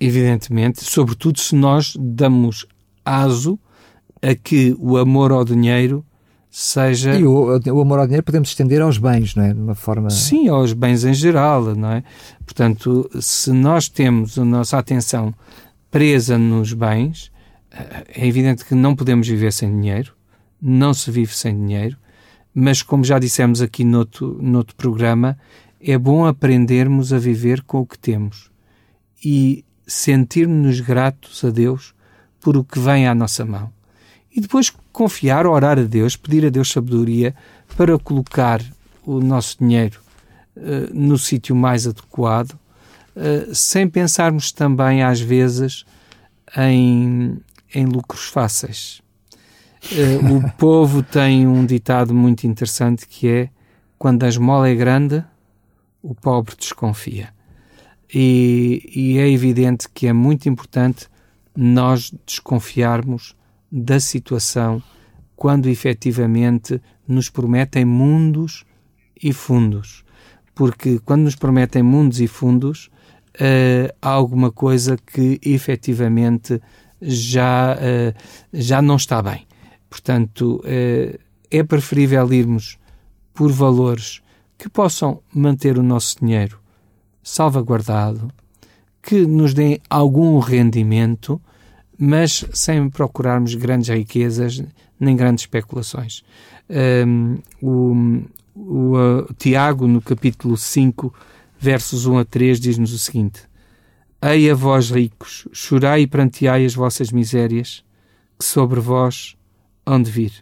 Evidentemente, 0.00 0.82
sobretudo 0.82 1.38
se 1.38 1.54
nós 1.54 1.94
damos 1.98 2.66
aso 3.04 3.58
a 4.22 4.34
que 4.34 4.74
o 4.78 4.96
amor 4.96 5.30
ao 5.30 5.44
dinheiro 5.44 6.04
seja... 6.58 7.14
E 7.14 7.22
o, 7.22 7.58
o 7.58 7.80
amor 7.82 7.98
ao 7.98 8.06
dinheiro 8.06 8.24
podemos 8.24 8.48
estender 8.48 8.80
aos 8.80 8.96
bens, 8.96 9.34
não 9.34 9.44
é? 9.44 9.52
De 9.52 9.60
uma 9.60 9.74
forma... 9.74 10.08
Sim, 10.08 10.48
aos 10.48 10.72
bens 10.72 11.04
em 11.04 11.12
geral, 11.12 11.74
não 11.74 11.92
é? 11.92 12.02
Portanto, 12.46 13.10
se 13.20 13.52
nós 13.52 13.90
temos 13.90 14.38
a 14.38 14.44
nossa 14.44 14.78
atenção 14.78 15.34
presa 15.90 16.38
nos 16.38 16.72
bens, 16.72 17.30
é 18.08 18.26
evidente 18.26 18.64
que 18.64 18.74
não 18.74 18.96
podemos 18.96 19.28
viver 19.28 19.52
sem 19.52 19.70
dinheiro, 19.70 20.14
não 20.60 20.94
se 20.94 21.10
vive 21.10 21.36
sem 21.36 21.54
dinheiro, 21.54 21.98
mas 22.54 22.82
como 22.82 23.04
já 23.04 23.18
dissemos 23.18 23.60
aqui 23.60 23.84
noutro, 23.84 24.38
noutro 24.40 24.74
programa, 24.76 25.36
é 25.78 25.98
bom 25.98 26.24
aprendermos 26.24 27.12
a 27.12 27.18
viver 27.18 27.62
com 27.64 27.80
o 27.80 27.86
que 27.86 27.98
temos 27.98 28.50
e 29.22 29.62
sentirmos-nos 29.86 30.80
gratos 30.80 31.44
a 31.44 31.50
Deus 31.50 31.94
por 32.40 32.56
o 32.56 32.64
que 32.64 32.78
vem 32.78 33.06
à 33.06 33.14
nossa 33.14 33.44
mão. 33.44 33.75
E 34.36 34.40
depois 34.40 34.70
confiar, 34.92 35.46
orar 35.46 35.78
a 35.78 35.82
Deus, 35.82 36.14
pedir 36.14 36.44
a 36.44 36.50
Deus 36.50 36.70
sabedoria 36.70 37.34
para 37.74 37.98
colocar 37.98 38.62
o 39.02 39.18
nosso 39.18 39.56
dinheiro 39.58 39.98
uh, 40.54 40.92
no 40.92 41.16
sítio 41.16 41.56
mais 41.56 41.86
adequado, 41.86 42.52
uh, 42.52 43.54
sem 43.54 43.88
pensarmos 43.88 44.52
também, 44.52 45.02
às 45.02 45.18
vezes, 45.18 45.86
em, 46.54 47.38
em 47.74 47.86
lucros 47.86 48.26
fáceis. 48.26 49.00
Uh, 49.90 50.36
o 50.36 50.52
povo 50.58 51.02
tem 51.02 51.46
um 51.46 51.64
ditado 51.64 52.12
muito 52.12 52.46
interessante 52.46 53.08
que 53.08 53.26
é: 53.26 53.48
quando 53.98 54.22
a 54.22 54.28
esmola 54.28 54.68
é 54.68 54.74
grande, 54.74 55.24
o 56.02 56.14
pobre 56.14 56.54
desconfia. 56.54 57.30
E, 58.12 58.92
e 58.94 59.18
é 59.18 59.30
evidente 59.30 59.88
que 59.88 60.06
é 60.06 60.12
muito 60.12 60.46
importante 60.46 61.08
nós 61.56 62.12
desconfiarmos 62.26 63.34
da 63.70 64.00
situação 64.00 64.82
quando 65.34 65.68
efetivamente 65.68 66.80
nos 67.06 67.28
prometem 67.28 67.84
mundos 67.84 68.64
e 69.22 69.32
fundos. 69.32 70.04
Porque 70.54 70.98
quando 71.04 71.22
nos 71.22 71.36
prometem 71.36 71.82
mundos 71.82 72.20
e 72.20 72.26
fundos, 72.26 72.90
uh, 73.34 73.92
há 74.00 74.08
alguma 74.08 74.50
coisa 74.50 74.96
que 74.96 75.38
efetivamente 75.42 76.60
já, 77.00 77.76
uh, 77.76 78.14
já 78.52 78.80
não 78.80 78.96
está 78.96 79.20
bem. 79.20 79.46
Portanto, 79.90 80.62
uh, 80.64 81.18
é 81.50 81.62
preferível 81.62 82.32
irmos 82.32 82.78
por 83.34 83.52
valores 83.52 84.22
que 84.58 84.68
possam 84.68 85.20
manter 85.32 85.78
o 85.78 85.82
nosso 85.82 86.18
dinheiro 86.20 86.58
salvaguardado, 87.22 88.30
que 89.02 89.26
nos 89.26 89.52
deem 89.52 89.80
algum 89.90 90.38
rendimento, 90.38 91.40
mas 91.98 92.44
sem 92.52 92.88
procurarmos 92.88 93.54
grandes 93.54 93.88
riquezas 93.88 94.62
nem 94.98 95.16
grandes 95.16 95.42
especulações. 95.42 96.22
Um, 97.06 97.38
o, 97.60 98.22
o 98.54 98.96
uh, 98.96 99.34
Tiago, 99.38 99.86
no 99.86 100.00
capítulo 100.00 100.56
5, 100.56 101.12
versos 101.58 102.06
1 102.06 102.18
a 102.18 102.24
3, 102.24 102.58
diz-nos 102.60 102.92
o 102.92 102.98
seguinte: 102.98 103.42
Ei 104.20 104.50
a 104.50 104.54
vós, 104.54 104.90
ricos, 104.90 105.46
chorai 105.52 106.02
e 106.02 106.06
pranteai 106.06 106.64
as 106.64 106.74
vossas 106.74 107.10
misérias, 107.10 107.84
que 108.38 108.44
sobre 108.44 108.80
vós 108.80 109.36
hão 109.84 110.00
de 110.00 110.10
vir. 110.10 110.32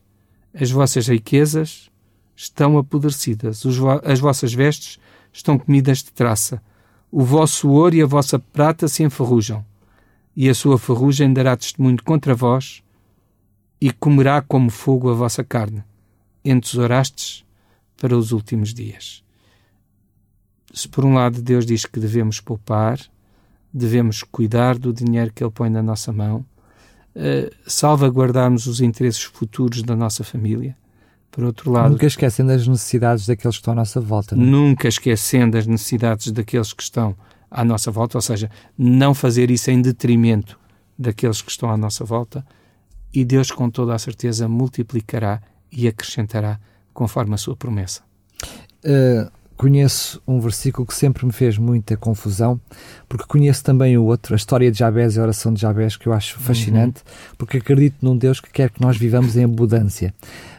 As 0.54 0.70
vossas 0.70 1.08
riquezas 1.08 1.90
estão 2.36 2.78
apodrecidas, 2.78 3.62
as 4.04 4.20
vossas 4.20 4.54
vestes 4.54 4.98
estão 5.32 5.58
comidas 5.58 5.98
de 5.98 6.12
traça. 6.12 6.62
O 7.10 7.22
vosso 7.22 7.68
ouro 7.68 7.94
e 7.94 8.02
a 8.02 8.06
vossa 8.06 8.38
prata 8.38 8.88
se 8.88 9.02
enferrujam, 9.02 9.64
e 10.36 10.48
a 10.48 10.54
sua 10.54 10.78
ferrugem 10.78 11.32
dará 11.32 11.56
testemunho 11.56 12.02
contra 12.04 12.34
vós, 12.34 12.82
e 13.80 13.90
comerá 13.90 14.40
como 14.40 14.70
fogo 14.70 15.10
a 15.10 15.14
vossa 15.14 15.44
carne. 15.44 15.84
Entesourastes 16.44 17.44
para 18.00 18.16
os 18.16 18.32
últimos 18.32 18.72
dias. 18.72 19.22
Se 20.72 20.88
por 20.88 21.04
um 21.04 21.14
lado 21.14 21.42
Deus 21.42 21.66
diz 21.66 21.84
que 21.84 22.00
devemos 22.00 22.40
poupar, 22.40 22.98
devemos 23.72 24.22
cuidar 24.22 24.78
do 24.78 24.92
dinheiro 24.92 25.32
que 25.32 25.44
Ele 25.44 25.50
põe 25.50 25.68
na 25.68 25.82
nossa 25.82 26.12
mão, 26.12 26.44
uh, 27.14 27.54
salvaguardarmos 27.66 28.66
os 28.66 28.80
interesses 28.80 29.22
futuros 29.22 29.82
da 29.82 29.94
nossa 29.94 30.24
família, 30.24 30.76
por 31.30 31.44
outro 31.44 31.70
lado, 31.70 31.90
nunca 31.90 32.06
esquecendo 32.06 32.52
as 32.52 32.66
necessidades 32.66 33.26
daqueles 33.26 33.56
que 33.56 33.60
estão 33.60 33.72
à 33.72 33.76
nossa 33.76 34.00
volta. 34.00 34.36
Não? 34.36 34.42
É? 34.42 34.46
Nunca 34.46 34.88
esquecendo 34.88 35.58
as 35.58 35.66
necessidades 35.66 36.30
daqueles 36.30 36.72
que 36.72 36.82
estão 36.82 37.16
à 37.54 37.64
nossa 37.64 37.90
volta, 37.90 38.18
ou 38.18 38.22
seja, 38.22 38.50
não 38.76 39.14
fazer 39.14 39.48
isso 39.48 39.70
em 39.70 39.80
detrimento 39.80 40.58
daqueles 40.98 41.40
que 41.40 41.50
estão 41.52 41.70
à 41.70 41.76
nossa 41.76 42.04
volta, 42.04 42.44
e 43.12 43.24
Deus, 43.24 43.52
com 43.52 43.70
toda 43.70 43.94
a 43.94 43.98
certeza, 43.98 44.48
multiplicará 44.48 45.40
e 45.70 45.86
acrescentará 45.86 46.58
conforme 46.92 47.34
a 47.34 47.36
sua 47.36 47.54
promessa. 47.54 48.02
Uh, 48.84 49.30
conheço 49.56 50.20
um 50.26 50.40
versículo 50.40 50.84
que 50.84 50.94
sempre 50.94 51.24
me 51.24 51.32
fez 51.32 51.56
muita 51.56 51.96
confusão, 51.96 52.60
porque 53.08 53.24
conheço 53.24 53.62
também 53.62 53.96
o 53.96 54.02
outro, 54.02 54.34
a 54.34 54.36
história 54.36 54.70
de 54.70 54.78
Jabez 54.78 55.14
e 55.14 55.20
a 55.20 55.22
oração 55.22 55.54
de 55.54 55.60
Jabez, 55.60 55.96
que 55.96 56.08
eu 56.08 56.12
acho 56.12 56.40
fascinante, 56.40 57.02
uhum. 57.06 57.34
porque 57.38 57.58
acredito 57.58 57.96
num 58.02 58.16
Deus 58.16 58.40
que 58.40 58.50
quer 58.50 58.68
que 58.68 58.80
nós 58.80 58.96
vivamos 58.96 59.36
em 59.36 59.44
abundância. 59.44 60.12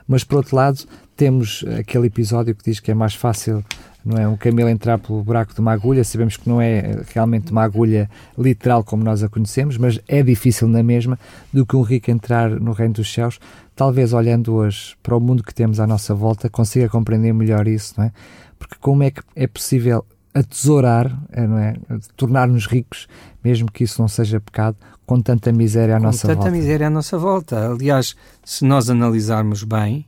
Mas, 0.07 0.23
por 0.23 0.37
outro 0.37 0.55
lado, 0.55 0.79
temos 1.15 1.65
aquele 1.77 2.07
episódio 2.07 2.55
que 2.55 2.63
diz 2.63 2.79
que 2.79 2.89
é 2.89 2.93
mais 2.93 3.15
fácil 3.15 3.65
não 4.05 4.17
é 4.17 4.27
um 4.27 4.37
camelo 4.37 4.69
entrar 4.69 4.99
pelo 4.99 5.23
buraco 5.23 5.53
de 5.53 5.59
uma 5.59 5.71
agulha, 5.71 6.03
sabemos 6.03 6.37
que 6.37 6.47
não 6.47 6.61
é 6.61 7.01
realmente 7.13 7.51
uma 7.51 7.63
agulha 7.63 8.07
literal 8.37 8.83
como 8.83 9.03
nós 9.03 9.23
a 9.23 9.29
conhecemos, 9.29 9.77
mas 9.77 9.99
é 10.07 10.21
difícil 10.21 10.67
na 10.67 10.83
mesma 10.83 11.17
do 11.51 11.65
que 11.65 11.75
um 11.75 11.81
rico 11.81 12.11
entrar 12.11 12.49
no 12.49 12.71
reino 12.71 12.93
dos 12.93 13.11
céus. 13.11 13.39
Talvez 13.75 14.13
olhando 14.13 14.53
hoje 14.53 14.95
para 15.01 15.17
o 15.17 15.19
mundo 15.19 15.43
que 15.43 15.53
temos 15.53 15.79
à 15.79 15.87
nossa 15.87 16.13
volta 16.13 16.49
consiga 16.49 16.87
compreender 16.87 17.33
melhor 17.33 17.67
isso, 17.67 17.95
não 17.97 18.05
é? 18.05 18.11
Porque 18.59 18.75
como 18.79 19.01
é 19.01 19.09
que 19.09 19.21
é 19.35 19.47
possível 19.47 20.05
atesourar, 20.35 21.17
é, 21.31 21.47
não 21.47 21.57
é? 21.57 21.73
Tornar-nos 22.15 22.67
ricos, 22.67 23.07
mesmo 23.43 23.71
que 23.71 23.83
isso 23.83 23.99
não 23.99 24.07
seja 24.07 24.39
pecado, 24.39 24.77
com 25.05 25.21
tanta 25.21 25.51
miséria 25.51 25.95
à 25.95 25.99
com 25.99 26.05
nossa 26.05 26.27
volta. 26.27 26.37
Com 26.37 26.43
tanta 26.43 26.55
miséria 26.55 26.87
à 26.87 26.89
nossa 26.89 27.17
volta. 27.17 27.71
Aliás, 27.71 28.15
se 28.43 28.65
nós 28.65 28.89
analisarmos 28.89 29.63
bem, 29.63 30.05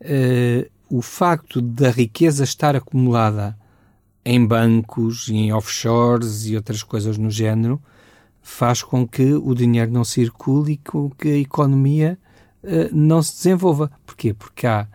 uh, 0.00 0.73
o 0.96 1.02
facto 1.02 1.60
da 1.60 1.90
riqueza 1.90 2.44
estar 2.44 2.76
acumulada 2.76 3.58
em 4.24 4.46
bancos, 4.46 5.28
em 5.28 5.52
offshores 5.52 6.46
e 6.46 6.54
outras 6.54 6.84
coisas 6.84 7.18
no 7.18 7.28
género, 7.28 7.82
faz 8.40 8.80
com 8.80 9.04
que 9.04 9.34
o 9.34 9.56
dinheiro 9.56 9.90
não 9.90 10.04
circule 10.04 10.74
e 10.74 10.76
com 10.76 11.10
que 11.10 11.28
a 11.30 11.38
economia 11.38 12.16
uh, 12.62 12.94
não 12.94 13.20
se 13.24 13.34
desenvolva. 13.38 13.90
Porquê? 14.06 14.32
Porque 14.32 14.68
há 14.68 14.86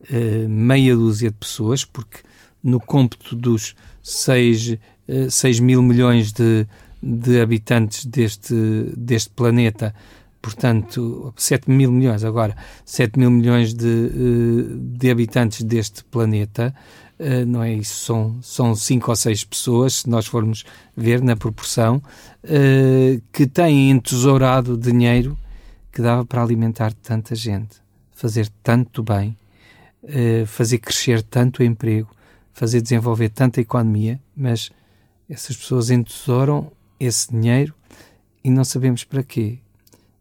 uh, 0.00 0.48
meia 0.48 0.94
dúzia 0.94 1.28
de 1.28 1.36
pessoas, 1.36 1.84
porque 1.84 2.18
no 2.62 2.78
cômputo 2.78 3.34
dos 3.34 3.74
6, 4.00 4.76
uh, 5.08 5.28
6 5.28 5.58
mil 5.58 5.82
milhões 5.82 6.32
de, 6.32 6.68
de 7.02 7.40
habitantes 7.40 8.06
deste, 8.06 8.54
deste 8.96 9.30
planeta, 9.30 9.92
portanto, 10.40 11.32
7 11.36 11.70
mil 11.70 11.90
milhões, 11.90 12.24
agora, 12.24 12.56
7 12.84 13.18
mil 13.18 13.30
milhões 13.30 13.74
de, 13.74 13.86
eh, 13.86 14.76
de 14.98 15.10
habitantes 15.10 15.62
deste 15.62 16.04
planeta, 16.04 16.74
eh, 17.18 17.44
não 17.44 17.62
é 17.62 17.74
isso? 17.74 18.04
São, 18.04 18.38
são 18.42 18.74
cinco 18.74 19.10
ou 19.10 19.16
seis 19.16 19.44
pessoas, 19.44 19.94
se 19.94 20.08
nós 20.08 20.26
formos 20.26 20.64
ver 20.96 21.20
na 21.22 21.36
proporção, 21.36 22.02
eh, 22.44 23.20
que 23.32 23.46
têm 23.46 23.90
entesourado 23.90 24.76
dinheiro 24.76 25.36
que 25.92 26.00
dava 26.00 26.24
para 26.24 26.42
alimentar 26.42 26.92
tanta 26.94 27.34
gente, 27.34 27.76
fazer 28.12 28.48
tanto 28.62 29.02
bem, 29.02 29.36
fazer 30.46 30.78
crescer 30.78 31.22
tanto 31.22 31.62
emprego, 31.62 32.08
fazer 32.52 32.80
desenvolver 32.80 33.30
tanta 33.30 33.60
economia, 33.60 34.20
mas 34.36 34.70
essas 35.28 35.56
pessoas 35.56 35.90
entesouram 35.90 36.70
esse 37.00 37.30
dinheiro 37.30 37.74
e 38.42 38.50
não 38.50 38.64
sabemos 38.64 39.04
para 39.04 39.22
quê. 39.22 39.58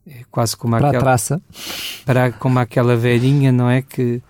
É 0.07 0.23
quase 0.31 0.55
como 0.55 0.77
para 0.77 0.87
aquela, 0.87 1.01
a 1.01 1.03
traça. 1.03 1.41
Para, 2.05 2.31
como 2.31 2.59
aquela 2.59 2.95
velhinha, 2.95 3.51
não 3.51 3.69
é? 3.69 3.81
Que, 3.81 4.21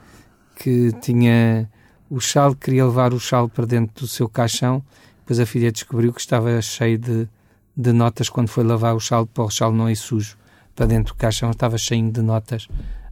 que 0.56 0.92
tinha 1.02 1.70
o 2.10 2.20
chale, 2.20 2.56
queria 2.56 2.86
levar 2.86 3.14
o 3.14 3.20
chale 3.20 3.48
para 3.50 3.66
dentro 3.66 4.02
do 4.02 4.08
seu 4.08 4.28
caixão, 4.28 4.84
depois 5.20 5.40
a 5.40 5.46
filha 5.46 5.72
descobriu 5.72 6.14
que 6.14 6.22
estava 6.22 6.62
cheio 6.62 6.98
de, 6.98 7.28
de 7.76 7.92
notas 7.92 8.30
quando 8.30 8.48
foi 8.48 8.64
lavar 8.64 8.96
o 8.96 9.00
chale, 9.00 9.28
para 9.28 9.44
o 9.44 9.50
chale 9.50 9.76
não 9.76 9.90
ir 9.90 9.96
sujo. 9.96 10.38
Para 10.74 10.86
dentro 10.86 11.14
do 11.14 11.18
caixão 11.18 11.52
estava 11.52 11.78
cheio 11.78 12.10
de 12.10 12.22
notas 12.22 12.68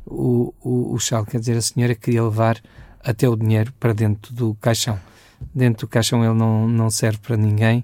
o, 0.06 0.54
o, 0.62 0.94
o 0.94 1.00
chale. 1.00 1.26
Quer 1.26 1.40
dizer, 1.40 1.58
a 1.58 1.62
senhora 1.62 1.94
queria 1.94 2.24
levar 2.24 2.62
até 3.04 3.28
o 3.28 3.36
dinheiro 3.36 3.74
para 3.80 3.92
dentro 3.92 4.34
do 4.34 4.56
caixão. 4.56 5.00
Dentro 5.54 5.86
do 5.86 5.90
caixão 5.90 6.24
ele 6.24 6.34
não, 6.34 6.68
não 6.68 6.90
serve 6.90 7.18
para 7.20 7.36
ninguém. 7.36 7.84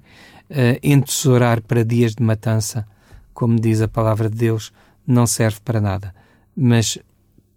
Uh, 0.50 0.80
entesourar 0.84 1.62
para 1.62 1.84
dias 1.84 2.14
de 2.14 2.24
matança 2.24 2.86
como 3.42 3.60
diz 3.60 3.82
a 3.82 3.88
palavra 3.88 4.30
de 4.30 4.36
Deus, 4.36 4.72
não 5.06 5.26
serve 5.26 5.60
para 5.66 5.82
nada. 5.82 6.14
Mas 6.56 7.00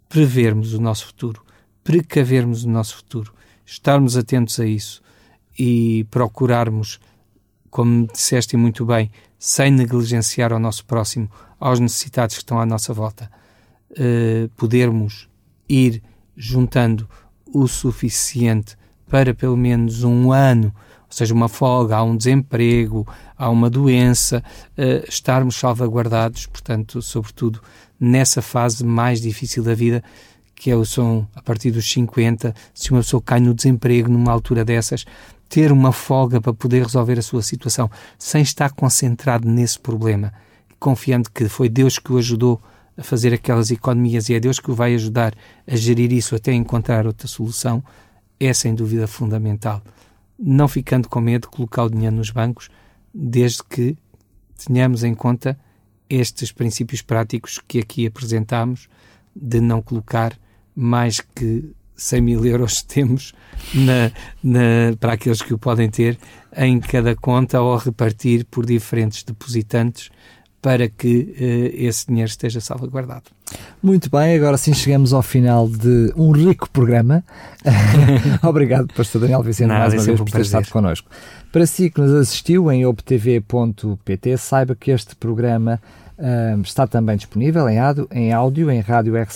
prevermos 0.08 0.72
o 0.72 0.80
nosso 0.80 1.04
futuro, 1.08 1.44
precavermos 1.82 2.64
o 2.64 2.70
nosso 2.70 2.96
futuro, 2.96 3.34
estarmos 3.66 4.16
atentos 4.16 4.58
a 4.58 4.64
isso 4.64 5.02
e 5.58 6.06
procurarmos, 6.10 6.98
como 7.68 8.06
disseste 8.06 8.56
muito 8.56 8.86
bem, 8.86 9.10
sem 9.38 9.70
negligenciar 9.70 10.54
ao 10.54 10.58
nosso 10.58 10.86
próximo, 10.86 11.30
aos 11.60 11.78
necessitados 11.78 12.36
que 12.36 12.40
estão 12.40 12.58
à 12.58 12.64
nossa 12.64 12.94
volta, 12.94 13.30
uh, 13.90 14.48
podermos 14.56 15.28
ir 15.68 16.02
juntando 16.34 17.06
o 17.44 17.68
suficiente 17.68 18.74
para 19.06 19.34
pelo 19.34 19.54
menos 19.54 20.02
um 20.02 20.32
ano 20.32 20.74
seja, 21.14 21.34
uma 21.34 21.48
folga, 21.48 21.96
há 21.96 22.02
um 22.02 22.16
desemprego, 22.16 23.06
há 23.36 23.48
uma 23.48 23.70
doença, 23.70 24.42
uh, 24.76 25.08
estarmos 25.08 25.56
salvaguardados, 25.56 26.46
portanto, 26.46 27.00
sobretudo 27.00 27.60
nessa 27.98 28.42
fase 28.42 28.84
mais 28.84 29.20
difícil 29.20 29.62
da 29.62 29.74
vida, 29.74 30.02
que 30.54 30.70
é 30.70 30.76
o 30.76 30.84
som 30.84 31.26
a 31.34 31.42
partir 31.42 31.70
dos 31.70 31.90
50, 31.90 32.54
se 32.72 32.90
uma 32.90 33.00
pessoa 33.00 33.22
cai 33.22 33.40
no 33.40 33.54
desemprego 33.54 34.10
numa 34.10 34.32
altura 34.32 34.64
dessas, 34.64 35.04
ter 35.48 35.70
uma 35.70 35.92
folga 35.92 36.40
para 36.40 36.52
poder 36.54 36.82
resolver 36.82 37.18
a 37.18 37.22
sua 37.22 37.42
situação, 37.42 37.90
sem 38.18 38.42
estar 38.42 38.72
concentrado 38.72 39.48
nesse 39.48 39.78
problema, 39.78 40.32
confiando 40.78 41.30
que 41.30 41.48
foi 41.48 41.68
Deus 41.68 41.98
que 41.98 42.12
o 42.12 42.18
ajudou 42.18 42.60
a 42.96 43.02
fazer 43.02 43.32
aquelas 43.34 43.70
economias 43.70 44.28
e 44.28 44.34
é 44.34 44.40
Deus 44.40 44.58
que 44.58 44.70
o 44.70 44.74
vai 44.74 44.94
ajudar 44.94 45.34
a 45.66 45.76
gerir 45.76 46.12
isso 46.12 46.34
até 46.34 46.52
encontrar 46.52 47.06
outra 47.06 47.26
solução, 47.26 47.82
é 48.38 48.52
sem 48.52 48.74
dúvida 48.74 49.06
fundamental. 49.06 49.82
Não 50.38 50.68
ficando 50.68 51.08
com 51.08 51.20
medo 51.20 51.42
de 51.42 51.56
colocar 51.56 51.84
o 51.84 51.90
dinheiro 51.90 52.16
nos 52.16 52.30
bancos, 52.30 52.68
desde 53.12 53.62
que 53.64 53.96
tenhamos 54.66 55.04
em 55.04 55.14
conta 55.14 55.58
estes 56.08 56.52
princípios 56.52 57.02
práticos 57.02 57.60
que 57.66 57.78
aqui 57.78 58.06
apresentamos, 58.06 58.88
de 59.34 59.60
não 59.60 59.82
colocar 59.82 60.38
mais 60.74 61.20
que 61.20 61.74
100 61.96 62.20
mil 62.20 62.44
euros 62.46 62.82
temos 62.82 63.32
na, 63.72 64.10
na, 64.42 64.96
para 64.98 65.14
aqueles 65.14 65.42
que 65.42 65.54
o 65.54 65.58
podem 65.58 65.88
ter 65.90 66.18
em 66.56 66.80
cada 66.80 67.14
conta 67.16 67.60
ou 67.60 67.76
repartir 67.76 68.44
por 68.44 68.66
diferentes 68.66 69.22
depositantes 69.22 70.10
para 70.60 70.88
que 70.88 71.34
uh, 71.38 71.86
esse 71.86 72.06
dinheiro 72.06 72.30
esteja 72.30 72.60
salvaguardado. 72.60 73.24
Muito 73.82 74.10
bem, 74.10 74.36
agora 74.36 74.56
sim 74.56 74.72
chegamos 74.72 75.12
ao 75.12 75.22
final 75.22 75.68
de 75.68 76.12
um 76.16 76.30
rico 76.30 76.70
programa. 76.70 77.22
Obrigado, 78.42 78.88
Pastor 78.94 79.20
Daniel 79.20 79.42
Vicente, 79.42 79.68
Nada, 79.68 79.80
mais 79.80 79.94
uma 79.94 80.02
vez 80.02 80.18
por 80.18 80.30
ter 80.30 80.40
estado 80.40 80.70
connosco. 80.70 81.08
Para 81.52 81.66
si 81.66 81.90
que 81.90 82.00
nos 82.00 82.12
assistiu 82.12 82.72
em 82.72 82.86
obtv.pt, 82.86 84.36
saiba 84.38 84.74
que 84.74 84.90
este 84.90 85.14
programa 85.14 85.80
uh, 86.18 86.60
está 86.62 86.86
também 86.86 87.16
disponível 87.16 87.68
em 87.68 87.78
áudio, 87.78 88.08
em, 88.10 88.32
áudio, 88.32 88.70
em 88.70 88.80
radiorcs.pt, 88.80 89.34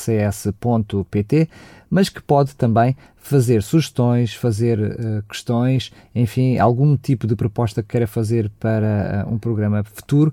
mas 1.90 2.09
que 2.09 2.22
pode 2.22 2.54
também 2.54 2.96
fazer 3.16 3.62
sugestões, 3.62 4.35
fazer 4.35 4.78
uh, 4.78 5.22
questões, 5.28 5.92
enfim, 6.14 6.57
algum 6.59 6.96
tipo 6.96 7.26
de 7.26 7.37
proposta 7.37 7.83
que 7.83 7.88
queira 7.88 8.07
fazer 8.07 8.50
para 8.59 9.26
uh, 9.26 9.33
um 9.33 9.38
programa 9.38 9.85
futuro 9.85 10.33